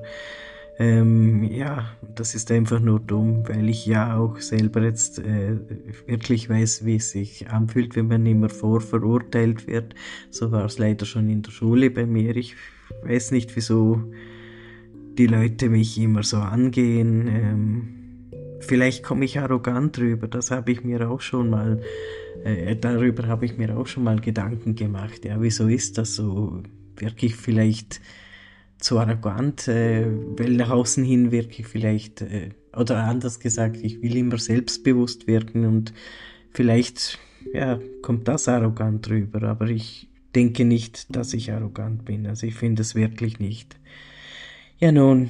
Ähm, 0.79 1.45
ja, 1.45 1.91
das 2.15 2.35
ist 2.35 2.51
einfach 2.51 2.81
nur 2.81 3.01
dumm, 3.01 3.47
weil 3.47 3.69
ich 3.69 3.85
ja 3.85 4.17
auch 4.17 4.41
selber 4.41 4.83
jetzt 4.83 5.19
äh, 5.19 5.59
wirklich 6.07 6.49
weiß, 6.49 6.87
wie 6.87 6.97
es 6.97 7.11
sich 7.11 7.51
anfühlt, 7.51 7.97
wenn 7.97 8.09
man 8.09 8.25
immer 8.25 8.49
vorverurteilt 8.49 9.67
wird. 9.67 9.95
So 10.31 10.53
war 10.53 10.65
es 10.65 10.79
leider 10.79 11.05
schon 11.05 11.29
in 11.29 11.43
der 11.43 11.51
Schule 11.51 11.91
bei 11.91 12.07
mir. 12.07 12.35
Ich 12.35 12.57
weiß 13.03 13.31
nicht, 13.33 13.55
wieso 13.57 14.11
die 15.19 15.27
Leute 15.27 15.69
mich 15.69 15.99
immer 15.99 16.23
so 16.23 16.39
angehen. 16.39 17.29
Ähm, 17.29 18.01
vielleicht 18.61 19.03
komme 19.03 19.25
ich 19.25 19.39
arrogant 19.39 19.99
rüber, 19.99 20.29
das 20.29 20.51
habe 20.51 20.73
ich 20.73 20.85
mir 20.85 21.11
auch 21.11 21.21
schon 21.21 21.51
mal, 21.51 21.81
äh, 22.45 22.77
darüber 22.77 23.27
habe 23.27 23.47
ich 23.47 23.57
mir 23.57 23.77
auch 23.77 23.87
schon 23.87 24.05
mal 24.05 24.21
Gedanken 24.21 24.75
gemacht. 24.75 25.25
Ja, 25.25 25.41
wieso 25.41 25.69
ist 25.69 25.99
das 25.99 26.15
so? 26.15 26.63
Wirklich 26.97 27.37
vielleicht 27.37 28.01
zu 28.79 28.99
arrogant, 28.99 29.69
äh, 29.69 30.07
weil 30.37 30.53
nach 30.53 30.71
außen 30.71 31.05
hin 31.05 31.33
wirklich 31.33 31.67
vielleicht, 31.67 32.23
äh, 32.23 32.51
oder 32.77 33.05
anders 33.05 33.41
gesagt, 33.41 33.79
ich 33.83 34.03
will 34.03 34.17
immer 34.17 34.39
selbstbewusst 34.39 35.27
wirken 35.27 35.67
und 35.67 35.93
vielleicht, 36.53 37.19
ja, 37.53 37.79
kommt 38.03 38.29
das 38.29 38.49
arrogant 38.49 39.09
rüber, 39.11 39.43
aber 39.43 39.69
ich 39.69 40.09
denke 40.35 40.65
nicht, 40.65 41.15
dass 41.15 41.35
ich 41.35 41.53
arrogant 41.53 42.05
bin. 42.05 42.27
Also 42.27 42.47
ich 42.47 42.55
finde 42.55 42.83
es 42.83 42.95
wirklich 42.95 43.39
nicht. 43.39 43.77
Ja 44.83 44.93
nun, 44.93 45.29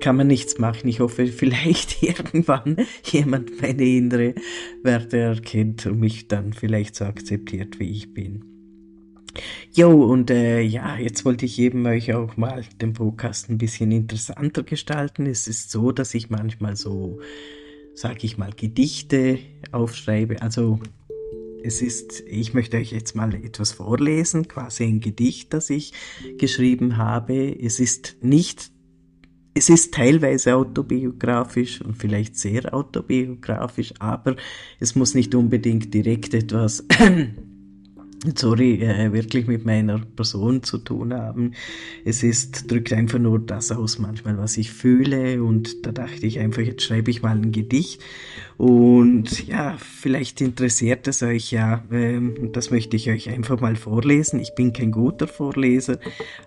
kann 0.00 0.16
man 0.16 0.26
nichts 0.26 0.58
machen. 0.58 0.88
Ich 0.88 1.00
hoffe, 1.00 1.26
vielleicht 1.26 2.02
irgendwann 2.02 2.78
jemand 3.04 3.60
meine 3.60 3.84
innere 3.84 4.34
Werte 4.82 5.18
erkennt 5.18 5.84
und 5.84 6.00
mich 6.00 6.28
dann 6.28 6.54
vielleicht 6.54 6.96
so 6.96 7.04
akzeptiert, 7.04 7.78
wie 7.78 7.90
ich 7.90 8.14
bin. 8.14 8.44
Jo, 9.74 10.04
und 10.04 10.30
äh, 10.30 10.62
ja, 10.62 10.96
jetzt 10.96 11.26
wollte 11.26 11.44
ich 11.44 11.58
eben 11.58 11.84
euch 11.86 12.14
auch 12.14 12.38
mal 12.38 12.64
den 12.80 12.94
Podcast 12.94 13.50
ein 13.50 13.58
bisschen 13.58 13.92
interessanter 13.92 14.62
gestalten. 14.62 15.26
Es 15.26 15.46
ist 15.46 15.70
so, 15.70 15.92
dass 15.92 16.14
ich 16.14 16.30
manchmal 16.30 16.76
so, 16.76 17.20
sag 17.94 18.24
ich 18.24 18.38
mal, 18.38 18.52
Gedichte 18.56 19.38
aufschreibe. 19.72 20.40
Also 20.40 20.80
es 21.62 21.82
ist, 21.82 22.22
ich 22.26 22.54
möchte 22.54 22.78
euch 22.78 22.92
jetzt 22.92 23.14
mal 23.14 23.34
etwas 23.34 23.72
vorlesen, 23.72 24.48
quasi 24.48 24.84
ein 24.84 25.00
Gedicht, 25.00 25.52
das 25.52 25.68
ich 25.68 25.92
geschrieben 26.38 26.96
habe. 26.96 27.54
Es 27.60 27.78
ist 27.78 28.16
nicht 28.22 28.70
es 29.56 29.70
ist 29.70 29.94
teilweise 29.94 30.54
autobiografisch 30.54 31.80
und 31.80 31.96
vielleicht 31.96 32.36
sehr 32.36 32.74
autobiografisch, 32.74 33.94
aber 33.98 34.36
es 34.80 34.94
muss 34.94 35.14
nicht 35.14 35.34
unbedingt 35.34 35.94
direkt 35.94 36.34
etwas 36.34 36.84
sorry, 38.34 38.82
äh, 38.82 39.12
wirklich 39.12 39.46
mit 39.46 39.64
meiner 39.64 39.98
Person 39.98 40.62
zu 40.62 40.78
tun 40.78 41.14
haben. 41.14 41.52
Es 42.04 42.22
ist, 42.22 42.70
drückt 42.70 42.92
einfach 42.92 43.18
nur 43.18 43.38
das 43.38 43.70
aus 43.70 43.98
manchmal, 43.98 44.38
was 44.38 44.56
ich 44.56 44.72
fühle 44.72 45.42
und 45.42 45.86
da 45.86 45.92
dachte 45.92 46.26
ich 46.26 46.38
einfach, 46.38 46.62
jetzt 46.62 46.82
schreibe 46.82 47.10
ich 47.10 47.22
mal 47.22 47.36
ein 47.36 47.52
Gedicht 47.52 48.02
und 48.56 49.46
ja, 49.46 49.76
vielleicht 49.78 50.40
interessiert 50.40 51.06
es 51.08 51.22
euch 51.22 51.50
ja, 51.50 51.84
ähm, 51.92 52.50
das 52.52 52.70
möchte 52.70 52.96
ich 52.96 53.10
euch 53.10 53.28
einfach 53.28 53.60
mal 53.60 53.76
vorlesen. 53.76 54.40
Ich 54.40 54.54
bin 54.54 54.72
kein 54.72 54.92
guter 54.92 55.28
Vorleser, 55.28 55.98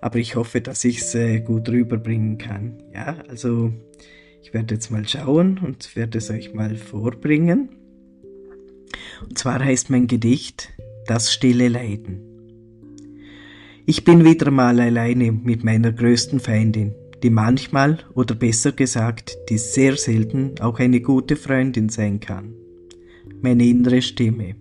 aber 0.01 0.17
ich 0.17 0.35
hoffe, 0.35 0.61
dass 0.61 0.83
ich 0.83 0.99
es 0.99 1.15
äh, 1.15 1.39
gut 1.39 1.69
rüberbringen 1.69 2.38
kann. 2.38 2.83
Ja, 2.93 3.17
also 3.27 3.71
ich 4.41 4.53
werde 4.53 4.75
jetzt 4.75 4.89
mal 4.89 5.07
schauen 5.07 5.59
und 5.59 5.95
werde 5.95 6.17
es 6.17 6.31
euch 6.31 6.53
mal 6.53 6.75
vorbringen. 6.75 7.69
Und 9.21 9.38
zwar 9.38 9.63
heißt 9.63 9.89
mein 9.89 10.07
Gedicht 10.07 10.71
das 11.10 11.34
stille 11.34 11.70
Leiden. 11.70 12.22
Ich 13.86 14.04
bin 14.04 14.24
wieder 14.24 14.51
mal 14.51 14.80
alleine 14.80 15.32
mit 15.32 15.63
meiner 15.63 15.92
größten 15.92 16.39
Feindin, 16.39 16.94
die 17.24 17.32
manchmal, 17.32 18.00
oder 18.13 18.36
besser 18.36 18.72
gesagt, 18.72 19.36
die 19.50 19.58
sehr 19.58 19.98
selten 19.98 20.60
auch 20.60 20.78
eine 20.78 21.01
gute 21.01 21.36
Freundin 21.36 21.89
sein 21.89 22.20
kann. 22.20 22.54
Meine 23.42 23.66
innere 23.66 24.04
Stimme. 24.04 24.56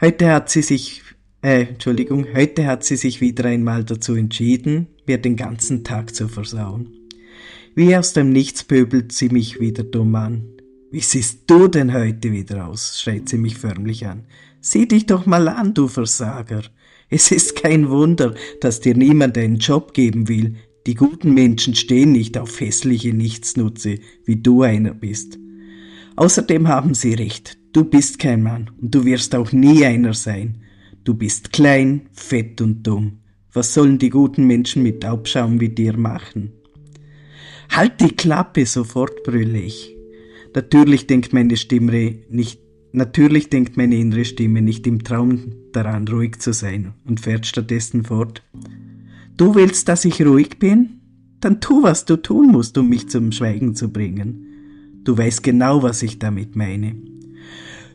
Heute 0.00 0.32
hat 0.32 0.50
sie 0.50 0.62
sich, 0.62 1.02
äh, 1.42 1.66
Entschuldigung, 1.66 2.26
heute 2.34 2.66
hat 2.66 2.82
sie 2.82 2.96
sich 2.96 3.20
wieder 3.20 3.44
einmal 3.44 3.84
dazu 3.84 4.14
entschieden, 4.14 4.88
mir 5.06 5.18
den 5.18 5.36
ganzen 5.36 5.84
Tag 5.84 6.12
zu 6.12 6.26
versauen. 6.26 6.88
Wie 7.76 7.94
aus 7.94 8.14
dem 8.14 8.30
Nichts 8.30 8.64
pöbelt 8.64 9.12
sie 9.12 9.28
mich 9.28 9.60
wieder 9.60 9.84
dumm 9.84 10.16
an. 10.16 10.48
Wie 10.90 11.00
siehst 11.00 11.42
du 11.46 11.68
denn 11.68 11.94
heute 11.94 12.32
wieder 12.32 12.66
aus? 12.66 13.00
schreit 13.00 13.28
sie 13.28 13.38
mich 13.38 13.56
förmlich 13.56 14.08
an. 14.08 14.24
Sieh 14.60 14.86
dich 14.86 15.06
doch 15.06 15.24
mal 15.24 15.48
an, 15.48 15.72
du 15.72 15.88
Versager. 15.88 16.62
Es 17.08 17.30
ist 17.32 17.56
kein 17.56 17.88
Wunder, 17.88 18.34
dass 18.60 18.80
dir 18.80 18.94
niemand 18.94 19.38
einen 19.38 19.56
Job 19.56 19.94
geben 19.94 20.28
will. 20.28 20.56
Die 20.86 20.94
guten 20.94 21.32
Menschen 21.32 21.74
stehen 21.74 22.12
nicht 22.12 22.36
auf 22.36 22.60
hässliche 22.60 23.14
Nichtsnutze, 23.14 23.98
wie 24.24 24.36
du 24.36 24.62
einer 24.62 24.94
bist. 24.94 25.38
Außerdem 26.16 26.68
haben 26.68 26.94
sie 26.94 27.14
recht. 27.14 27.56
Du 27.72 27.84
bist 27.84 28.18
kein 28.18 28.42
Mann 28.42 28.70
und 28.80 28.94
du 28.94 29.04
wirst 29.04 29.34
auch 29.34 29.52
nie 29.52 29.84
einer 29.86 30.12
sein. 30.12 30.62
Du 31.04 31.14
bist 31.14 31.52
klein, 31.52 32.08
fett 32.12 32.60
und 32.60 32.86
dumm. 32.86 33.20
Was 33.52 33.74
sollen 33.74 33.98
die 33.98 34.10
guten 34.10 34.46
Menschen 34.46 34.82
mit 34.82 35.02
Taubschaum 35.02 35.60
wie 35.60 35.70
dir 35.70 35.96
machen? 35.96 36.52
Halt 37.70 38.00
die 38.00 38.14
Klappe, 38.14 38.66
sofort 38.66 39.22
brülle 39.22 39.60
ich. 39.60 39.96
Natürlich 40.54 41.06
denkt 41.06 41.32
meine 41.32 41.56
Stimme 41.56 42.16
nicht, 42.28 42.60
natürlich 42.92 43.48
denkt 43.48 43.76
meine 43.76 43.96
innere 43.96 44.24
Stimme 44.24 44.62
nicht 44.62 44.86
im 44.86 45.04
Traum 45.04 45.52
daran, 45.72 46.06
ruhig 46.08 46.38
zu 46.38 46.52
sein 46.52 46.92
und 47.04 47.20
fährt 47.20 47.46
stattdessen 47.46 48.04
fort. 48.04 48.42
Du 49.36 49.54
willst, 49.54 49.88
dass 49.88 50.04
ich 50.04 50.24
ruhig 50.24 50.58
bin? 50.58 51.00
Dann 51.40 51.60
tu, 51.60 51.82
was 51.82 52.04
du 52.04 52.16
tun 52.16 52.48
musst, 52.48 52.76
um 52.76 52.88
mich 52.88 53.08
zum 53.08 53.32
Schweigen 53.32 53.74
zu 53.74 53.90
bringen. 53.90 54.46
Du 55.04 55.16
weißt 55.16 55.42
genau, 55.42 55.82
was 55.82 56.02
ich 56.02 56.18
damit 56.18 56.56
meine. 56.56 56.94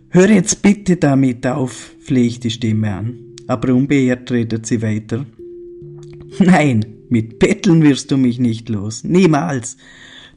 Hör 0.09 0.29
jetzt 0.29 0.61
bitte 0.61 0.95
damit 0.95 1.45
auf, 1.45 1.93
flehe 1.99 2.25
ich 2.25 2.39
die 2.39 2.49
Stimme 2.49 2.93
an. 2.93 3.19
Aber 3.47 3.73
unbeirrt 3.73 4.31
redet 4.31 4.65
sie 4.65 4.81
weiter. 4.81 5.25
Nein, 6.39 6.85
mit 7.09 7.37
Betteln 7.39 7.83
wirst 7.83 8.11
du 8.11 8.17
mich 8.17 8.39
nicht 8.39 8.69
los. 8.69 9.03
Niemals. 9.03 9.77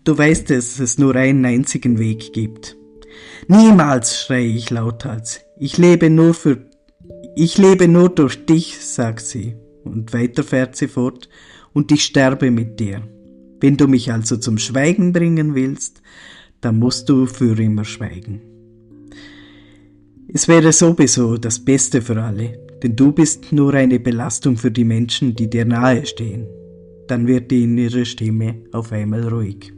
Du 0.05 0.17
weißt 0.17 0.51
es, 0.51 0.79
es 0.79 0.99
nur 0.99 1.15
einen 1.17 1.45
einzigen 1.45 1.99
Weg 1.99 2.33
gibt. 2.33 2.78
Niemals, 3.47 4.21
schreie 4.21 4.47
ich 4.47 4.71
lauthals. 4.71 5.41
Ich 5.59 5.79
lebe 5.79 6.11
nur 6.11 6.35
für, 6.35 6.59
ich 7.37 7.59
lebe 7.59 7.89
nur 7.89 8.09
durch 8.09 8.47
dich, 8.47 8.79
sagt 8.79 9.21
sie. 9.21 9.57
Und 9.85 10.13
weiter 10.13 10.43
fährt 10.43 10.77
sie 10.77 10.89
fort. 10.89 11.29
Und 11.73 11.93
ich 11.93 12.05
sterbe 12.05 12.51
mit 12.51 12.79
dir. 12.81 13.03
Wenn 13.61 13.77
du 13.77 13.89
mich 13.89 14.13
also 14.13 14.37
zum 14.37 14.59
Schweigen 14.59 15.13
bringen 15.13 15.55
willst, 15.55 16.03
dann 16.61 16.79
musst 16.79 17.09
du 17.09 17.27
für 17.27 17.59
immer 17.59 17.85
schweigen. 17.85 18.43
Es 20.33 20.47
wäre 20.47 20.73
sowieso 20.73 21.39
das 21.39 21.65
Beste 21.65 22.03
für 22.03 22.23
alle, 22.23 22.59
denn 22.83 22.95
du 22.95 23.13
bist 23.13 23.51
nur 23.53 23.73
eine 23.75 23.99
Belastung 23.99 24.57
für 24.57 24.71
die 24.71 24.85
Menschen, 24.85 25.35
die 25.35 25.49
dir 25.49 25.65
nahe 25.65 26.05
stehen. 26.05 26.47
Dann 27.07 27.27
wird 27.27 27.51
die 27.51 27.63
innere 27.63 28.05
Stimme 28.05 28.57
auf 28.73 28.93
einmal 28.93 29.27
ruhig. 29.27 29.73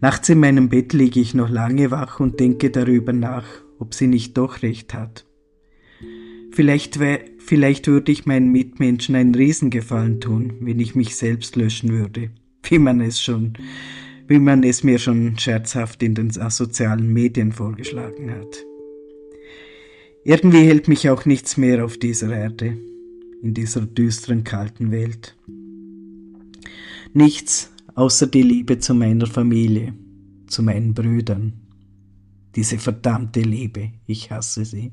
Nachts 0.00 0.30
in 0.30 0.40
meinem 0.40 0.70
Bett 0.70 0.92
liege 0.92 1.20
ich 1.20 1.34
noch 1.34 1.50
lange 1.50 1.90
wach 1.90 2.20
und 2.20 2.40
denke 2.40 2.70
darüber 2.70 3.12
nach, 3.12 3.46
ob 3.78 3.94
sie 3.94 4.06
nicht 4.06 4.36
doch 4.38 4.62
recht 4.62 4.94
hat. 4.94 5.26
Vielleicht, 6.52 6.98
vielleicht 7.38 7.86
würde 7.86 8.10
ich 8.10 8.26
meinen 8.26 8.50
Mitmenschen 8.50 9.14
einen 9.14 9.34
Riesengefallen 9.34 10.20
tun, 10.20 10.54
wenn 10.60 10.80
ich 10.80 10.94
mich 10.94 11.16
selbst 11.16 11.54
löschen 11.56 11.90
würde, 11.90 12.30
wie 12.64 12.78
man 12.78 13.00
es 13.00 13.20
schon, 13.20 13.52
wie 14.26 14.38
man 14.38 14.64
es 14.64 14.82
mir 14.82 14.98
schon 14.98 15.38
scherzhaft 15.38 16.02
in 16.02 16.14
den 16.14 16.30
sozialen 16.30 17.12
Medien 17.12 17.52
vorgeschlagen 17.52 18.30
hat. 18.30 18.64
Irgendwie 20.24 20.64
hält 20.64 20.88
mich 20.88 21.08
auch 21.08 21.24
nichts 21.24 21.56
mehr 21.56 21.84
auf 21.84 21.98
dieser 21.98 22.34
Erde, 22.34 22.76
in 23.42 23.54
dieser 23.54 23.82
düsteren, 23.82 24.44
kalten 24.44 24.90
Welt. 24.90 25.36
Nichts 27.12 27.70
außer 28.00 28.28
die 28.28 28.40
Liebe 28.40 28.78
zu 28.78 28.94
meiner 28.94 29.26
Familie, 29.26 29.92
zu 30.46 30.62
meinen 30.62 30.94
Brüdern. 30.94 31.52
Diese 32.56 32.78
verdammte 32.78 33.42
Liebe, 33.42 33.90
ich 34.06 34.30
hasse 34.30 34.64
sie. 34.64 34.92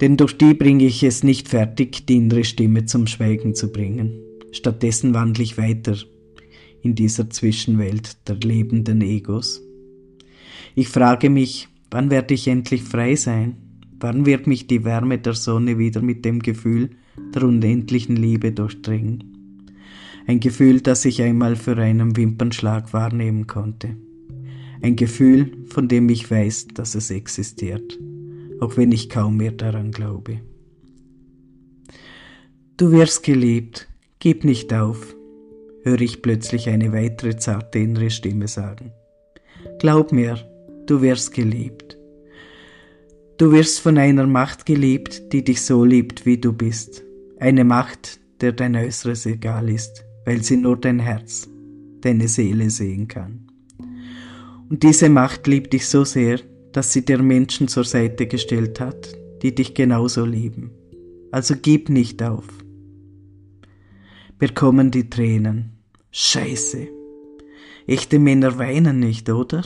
Denn 0.00 0.16
durch 0.16 0.38
die 0.38 0.54
bringe 0.54 0.86
ich 0.86 1.02
es 1.02 1.22
nicht 1.22 1.46
fertig, 1.46 2.06
die 2.06 2.16
innere 2.16 2.44
Stimme 2.44 2.86
zum 2.86 3.06
Schweigen 3.06 3.54
zu 3.54 3.70
bringen. 3.70 4.14
Stattdessen 4.50 5.12
wandle 5.12 5.44
ich 5.44 5.58
weiter 5.58 5.94
in 6.80 6.94
dieser 6.94 7.28
Zwischenwelt 7.28 8.16
der 8.28 8.36
lebenden 8.36 9.02
Egos. 9.02 9.60
Ich 10.74 10.88
frage 10.88 11.28
mich, 11.28 11.68
wann 11.90 12.10
werde 12.10 12.32
ich 12.32 12.48
endlich 12.48 12.82
frei 12.82 13.14
sein? 13.14 13.56
Wann 14.00 14.24
wird 14.24 14.46
mich 14.46 14.66
die 14.66 14.84
Wärme 14.84 15.18
der 15.18 15.34
Sonne 15.34 15.76
wieder 15.76 16.00
mit 16.00 16.24
dem 16.24 16.40
Gefühl 16.40 16.90
der 17.34 17.42
unendlichen 17.42 18.16
Liebe 18.16 18.52
durchdringen? 18.52 19.33
Ein 20.26 20.40
Gefühl, 20.40 20.80
das 20.80 21.04
ich 21.04 21.20
einmal 21.20 21.54
für 21.54 21.76
einen 21.76 22.16
Wimpernschlag 22.16 22.92
wahrnehmen 22.94 23.46
konnte. 23.46 23.96
Ein 24.80 24.96
Gefühl, 24.96 25.52
von 25.66 25.86
dem 25.88 26.08
ich 26.08 26.30
weiß, 26.30 26.68
dass 26.74 26.94
es 26.94 27.10
existiert, 27.10 27.98
auch 28.60 28.76
wenn 28.76 28.92
ich 28.92 29.10
kaum 29.10 29.36
mehr 29.36 29.52
daran 29.52 29.90
glaube. 29.90 30.40
Du 32.76 32.90
wirst 32.90 33.22
geliebt, 33.22 33.88
gib 34.18 34.44
nicht 34.44 34.72
auf, 34.72 35.14
höre 35.82 36.00
ich 36.00 36.22
plötzlich 36.22 36.68
eine 36.68 36.92
weitere 36.92 37.36
zarte 37.36 37.78
innere 37.78 38.10
Stimme 38.10 38.48
sagen. 38.48 38.92
Glaub 39.78 40.10
mir, 40.10 40.38
du 40.86 41.02
wirst 41.02 41.34
geliebt. 41.34 41.98
Du 43.36 43.52
wirst 43.52 43.80
von 43.80 43.98
einer 43.98 44.26
Macht 44.26 44.64
geliebt, 44.64 45.32
die 45.32 45.44
dich 45.44 45.62
so 45.62 45.84
liebt, 45.84 46.24
wie 46.24 46.38
du 46.38 46.52
bist. 46.52 47.02
Eine 47.38 47.64
Macht, 47.64 48.20
der 48.40 48.52
dein 48.52 48.76
Äußeres 48.76 49.26
egal 49.26 49.68
ist, 49.68 50.04
weil 50.24 50.42
sie 50.42 50.56
nur 50.56 50.76
dein 50.76 50.98
Herz, 50.98 51.48
deine 52.00 52.28
Seele 52.28 52.70
sehen 52.70 53.08
kann. 53.08 53.46
Und 54.68 54.82
diese 54.82 55.08
Macht 55.08 55.46
liebt 55.46 55.72
dich 55.72 55.86
so 55.86 56.04
sehr, 56.04 56.40
dass 56.72 56.92
sie 56.92 57.04
dir 57.04 57.22
Menschen 57.22 57.68
zur 57.68 57.84
Seite 57.84 58.26
gestellt 58.26 58.80
hat, 58.80 59.16
die 59.42 59.54
dich 59.54 59.74
genauso 59.74 60.24
lieben. 60.24 60.70
Also 61.30 61.54
gib 61.60 61.88
nicht 61.88 62.22
auf. 62.22 62.46
Mir 64.40 64.48
kommen 64.52 64.90
die 64.90 65.08
Tränen. 65.10 65.72
Scheiße. 66.10 66.88
Echte 67.86 68.18
Männer 68.18 68.58
weinen 68.58 69.00
nicht, 69.00 69.28
oder? 69.30 69.64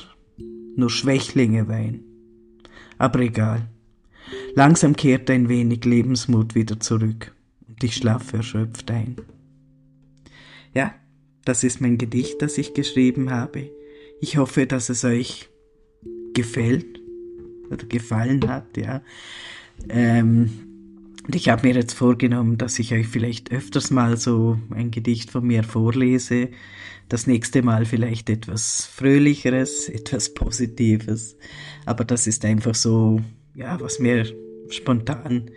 Nur 0.77 0.91
Schwächlinge 0.91 1.69
weinen 1.69 2.09
aber 2.99 3.21
egal. 3.21 3.69
Langsam 4.55 4.95
kehrt 4.95 5.31
ein 5.31 5.49
wenig 5.49 5.85
Lebensmut 5.85 6.55
wieder 6.55 6.79
zurück 6.81 7.35
und 7.67 7.83
ich 7.83 7.95
schlafe 7.95 8.39
erschöpft 8.39 8.91
ein. 8.91 9.17
Ja, 10.79 10.95
das 11.45 11.65
ist 11.65 11.81
mein 11.81 11.99
Gedicht, 11.99 12.41
das 12.41 12.57
ich 12.57 12.73
geschrieben 12.73 13.33
habe. 13.33 13.69
Ich 14.21 14.37
hoffe, 14.37 14.65
dass 14.65 14.91
es 14.91 15.05
euch 15.05 15.49
gefällt 16.35 17.01
oder 17.69 17.85
gefallen 17.85 18.49
hat, 18.49 18.77
ja. 18.77 19.03
Ähm, 19.89 20.51
ich 21.35 21.49
habe 21.49 21.67
mir 21.67 21.75
jetzt 21.75 21.95
vorgenommen, 21.95 22.59
dass 22.59 22.79
ich 22.79 22.95
euch 22.95 23.09
vielleicht 23.09 23.51
öfters 23.51 23.91
mal 23.91 24.17
so 24.17 24.57
ein 24.71 24.93
Gedicht 24.93 25.33
von 25.33 25.45
mir 25.45 25.65
vorlese. 25.65 26.51
Das 27.09 27.27
nächste 27.27 27.63
Mal 27.63 27.85
vielleicht 27.85 28.31
etwas 28.31 28.87
Fröhlicheres, 28.87 29.89
etwas 29.89 30.33
Positives. 30.33 31.37
Aber 31.87 32.05
das 32.05 32.29
ist 32.29 32.45
einfach 32.45 32.77
so, 32.77 33.21
ja, 33.57 33.81
was 33.81 33.99
mir 33.99 34.33
spontan 34.69 35.51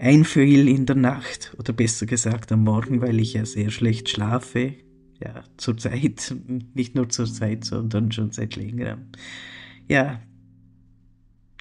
einfiel 0.00 0.66
in 0.68 0.86
der 0.86 0.96
Nacht 0.96 1.54
oder 1.58 1.72
besser 1.72 2.06
gesagt 2.06 2.50
am 2.52 2.64
Morgen, 2.64 3.00
weil 3.00 3.20
ich 3.20 3.34
ja 3.34 3.44
sehr 3.44 3.70
schlecht 3.70 4.08
schlafe. 4.08 4.74
Ja, 5.22 5.44
zur 5.58 5.76
Zeit, 5.76 6.34
nicht 6.74 6.94
nur 6.94 7.10
zur 7.10 7.26
Zeit, 7.26 7.64
sondern 7.64 8.10
schon 8.10 8.32
seit 8.32 8.56
längerem. 8.56 9.08
Ja, 9.86 10.22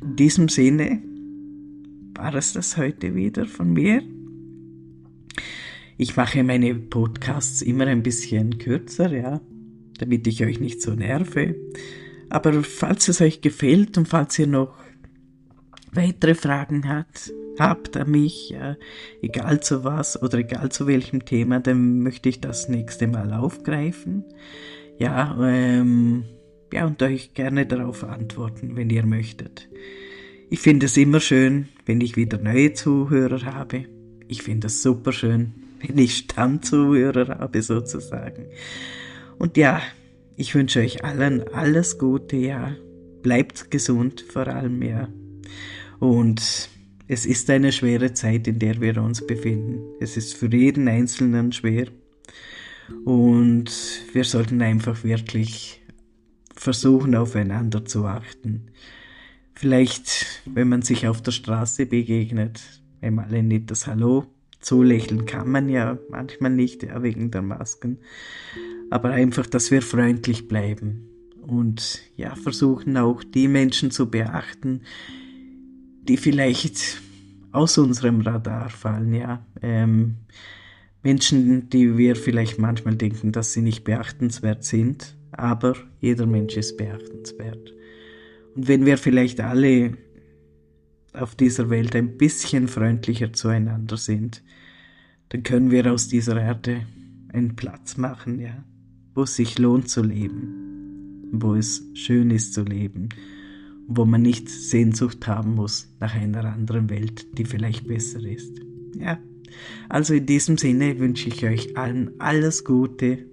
in 0.02 0.15
diesem 0.15 0.47
Sinne 0.47 1.02
war 2.15 2.34
es 2.36 2.54
das 2.54 2.78
heute 2.78 3.15
wieder 3.15 3.45
von 3.45 3.73
mir. 3.73 4.02
Ich 5.97 6.15
mache 6.15 6.41
meine 6.43 6.73
Podcasts 6.75 7.62
immer 7.62 7.88
ein 7.88 8.04
bisschen 8.04 8.58
kürzer, 8.58 9.12
ja, 9.12 9.41
damit 9.97 10.25
ich 10.28 10.41
euch 10.45 10.62
nicht 10.62 10.82
so 10.82 10.93
nerve. 10.93 11.56
Aber 12.30 12.63
falls 12.63 13.10
es 13.10 13.19
euch 13.19 13.41
gefällt 13.41 13.97
und 13.97 14.08
falls 14.08 14.39
ihr 14.39 14.47
noch 14.47 14.78
weitere 15.91 16.36
Fragen 16.36 16.88
hat, 16.88 17.32
habt 17.58 17.97
an 17.97 18.12
mich, 18.12 18.49
ja, 18.49 18.75
egal 19.21 19.62
zu 19.62 19.84
was 19.84 20.21
oder 20.21 20.39
egal 20.39 20.69
zu 20.69 20.88
welchem 20.88 21.25
Thema, 21.25 21.60
dann 21.60 21.99
möchte 21.99 22.30
ich 22.30 22.41
das 22.41 22.69
nächste 22.69 23.08
Mal 23.08 23.34
aufgreifen. 23.34 24.23
Ja, 24.97 25.38
ähm, 25.41 26.25
ja, 26.73 26.86
und 26.86 27.02
euch 27.02 27.34
gerne 27.34 27.65
darauf 27.65 28.04
antworten, 28.04 28.75
wenn 28.75 28.89
ihr 28.89 29.06
möchtet. 29.06 29.69
Ich 30.49 30.60
finde 30.60 30.88
es 30.88 30.97
immer 30.97 31.19
schön, 31.19 31.67
wenn 31.86 32.02
ich 32.02 32.15
wieder 32.15 32.38
neue 32.38 32.73
Zuhörer 32.73 33.43
habe. 33.45 33.86
Ich 34.28 34.43
finde 34.43 34.67
es 34.67 34.82
super 34.82 35.12
schön, 35.12 35.54
wenn 35.80 35.97
ich 35.97 36.17
Stammzuhörer 36.17 37.39
habe 37.39 37.62
sozusagen. 37.62 38.47
Und 39.38 39.58
ja, 39.58 39.82
ich 40.36 40.56
wünsche 40.56 40.80
euch 40.80 41.04
allen 41.04 41.47
alles 41.54 41.97
Gute, 41.97 42.38
ja. 42.38 42.75
Bleibt 43.21 43.71
gesund 43.71 44.21
vor 44.21 44.47
allem, 44.47 44.82
ja. 44.82 45.10
Und 46.00 46.70
es 47.08 47.26
ist 47.26 47.50
eine 47.50 47.72
schwere 47.72 48.14
Zeit, 48.14 48.48
in 48.48 48.60
der 48.60 48.80
wir 48.80 49.02
uns 49.02 49.26
befinden. 49.26 49.80
Es 50.00 50.16
ist 50.16 50.36
für 50.36 50.54
jeden 50.54 50.88
Einzelnen 50.88 51.52
schwer. 51.52 51.88
Und 53.04 53.72
wir 54.14 54.24
sollten 54.24 54.62
einfach 54.62 55.04
wirklich 55.04 55.82
versuchen, 56.56 57.16
aufeinander 57.16 57.86
zu 57.86 58.06
achten. 58.06 58.72
Vielleicht, 59.54 60.44
wenn 60.46 60.70
man 60.70 60.82
sich 60.82 61.08
auf 61.08 61.22
der 61.22 61.32
Straße 61.32 61.86
begegnet, 61.86 62.62
einmal 63.02 63.34
ein 63.34 63.48
nettes 63.48 63.88
Hallo. 63.88 64.26
Zulächeln 64.62 65.26
kann 65.26 65.50
man 65.50 65.70
ja 65.70 65.98
manchmal 66.10 66.52
nicht, 66.52 66.84
ja, 66.84 67.02
wegen 67.02 67.32
der 67.32 67.42
Masken. 67.42 68.00
Aber 68.90 69.10
einfach, 69.10 69.46
dass 69.46 69.72
wir 69.72 69.82
freundlich 69.82 70.48
bleiben 70.48 71.08
und 71.42 72.02
ja, 72.16 72.36
versuchen 72.36 72.98
auch 72.98 73.24
die 73.24 73.48
Menschen 73.48 73.92
zu 73.92 74.10
beachten, 74.10 74.82
die 76.04 76.18
vielleicht 76.18 77.02
aus 77.52 77.78
unserem 77.78 78.22
Radar 78.22 78.70
fallen, 78.70 79.14
ja. 79.14 79.46
Ähm, 79.62 80.16
Menschen, 81.02 81.70
die 81.70 81.98
wir 81.98 82.16
vielleicht 82.16 82.60
manchmal 82.60 82.96
denken, 82.96 83.32
dass 83.32 83.54
sie 83.54 83.62
nicht 83.62 83.84
beachtenswert 83.84 84.64
sind, 84.64 85.16
aber 85.32 85.76
jeder 86.02 86.26
Mensch 86.26 86.58
ist 86.58 86.78
beachtenswert. 86.78 87.74
Und 88.56 88.68
wenn 88.68 88.86
wir 88.86 88.98
vielleicht 88.98 89.40
alle 89.40 89.98
auf 91.14 91.36
dieser 91.36 91.70
Welt 91.70 91.96
ein 91.96 92.18
bisschen 92.18 92.68
freundlicher 92.68 93.34
zueinander 93.34 93.98
sind, 93.98 94.44
dann 95.30 95.44
können 95.44 95.72
wir 95.72 95.92
aus 95.92 96.08
dieser 96.08 96.40
Erde 96.40 96.86
einen 97.32 97.56
Platz 97.56 97.98
machen, 97.98 98.40
ja, 98.40 98.64
wo 99.14 99.24
es 99.24 99.36
sich 99.36 99.58
lohnt 99.58 99.90
zu 99.90 100.04
leben, 100.04 101.30
wo 101.32 101.56
es 101.56 101.84
schön 101.94 102.32
ist 102.32 102.54
zu 102.54 102.64
leben, 102.64 103.10
wo 103.91 104.06
man 104.06 104.21
nicht 104.21 104.47
Sehnsucht 104.47 105.25
haben 105.28 105.56
muss 105.56 105.91
nach 105.99 106.13
einer 106.13 106.45
anderen 106.45 106.89
Welt, 106.91 107.25
die 107.38 107.43
vielleicht 107.43 107.88
besser 107.88 108.23
ist. 108.23 108.62
Ja, 108.95 109.17
also 109.89 110.13
in 110.13 110.28
diesem 110.28 110.60
Sinne 110.60 110.99
wünsche 110.99 111.28
ich 111.28 111.43
euch 111.43 111.75
allen 111.75 112.12
alles 112.19 112.63
Gute, 112.63 113.25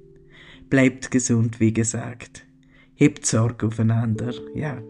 bleibt 0.71 1.11
gesund, 1.11 1.61
wie 1.61 1.75
gesagt, 1.75 2.47
hebt 2.95 3.27
Sorge 3.27 3.67
aufeinander, 3.67 4.33
ja, 4.55 4.83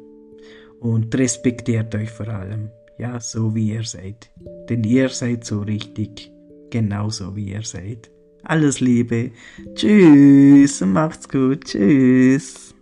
und 0.79 1.12
respektiert 1.16 1.92
euch 1.96 2.11
vor 2.11 2.29
allem, 2.29 2.70
ja, 2.98 3.18
so 3.18 3.52
wie 3.57 3.72
ihr 3.72 3.85
seid, 3.85 4.31
denn 4.68 4.85
ihr 4.85 5.09
seid 5.09 5.44
so 5.44 5.62
richtig, 5.62 6.31
genauso 6.70 7.35
wie 7.35 7.50
ihr 7.50 7.62
seid. 7.62 8.09
Alles 8.44 8.79
Liebe, 8.79 9.33
tschüss, 9.74 10.81
macht's 10.83 11.29
gut, 11.29 11.64
tschüss. 11.64 12.76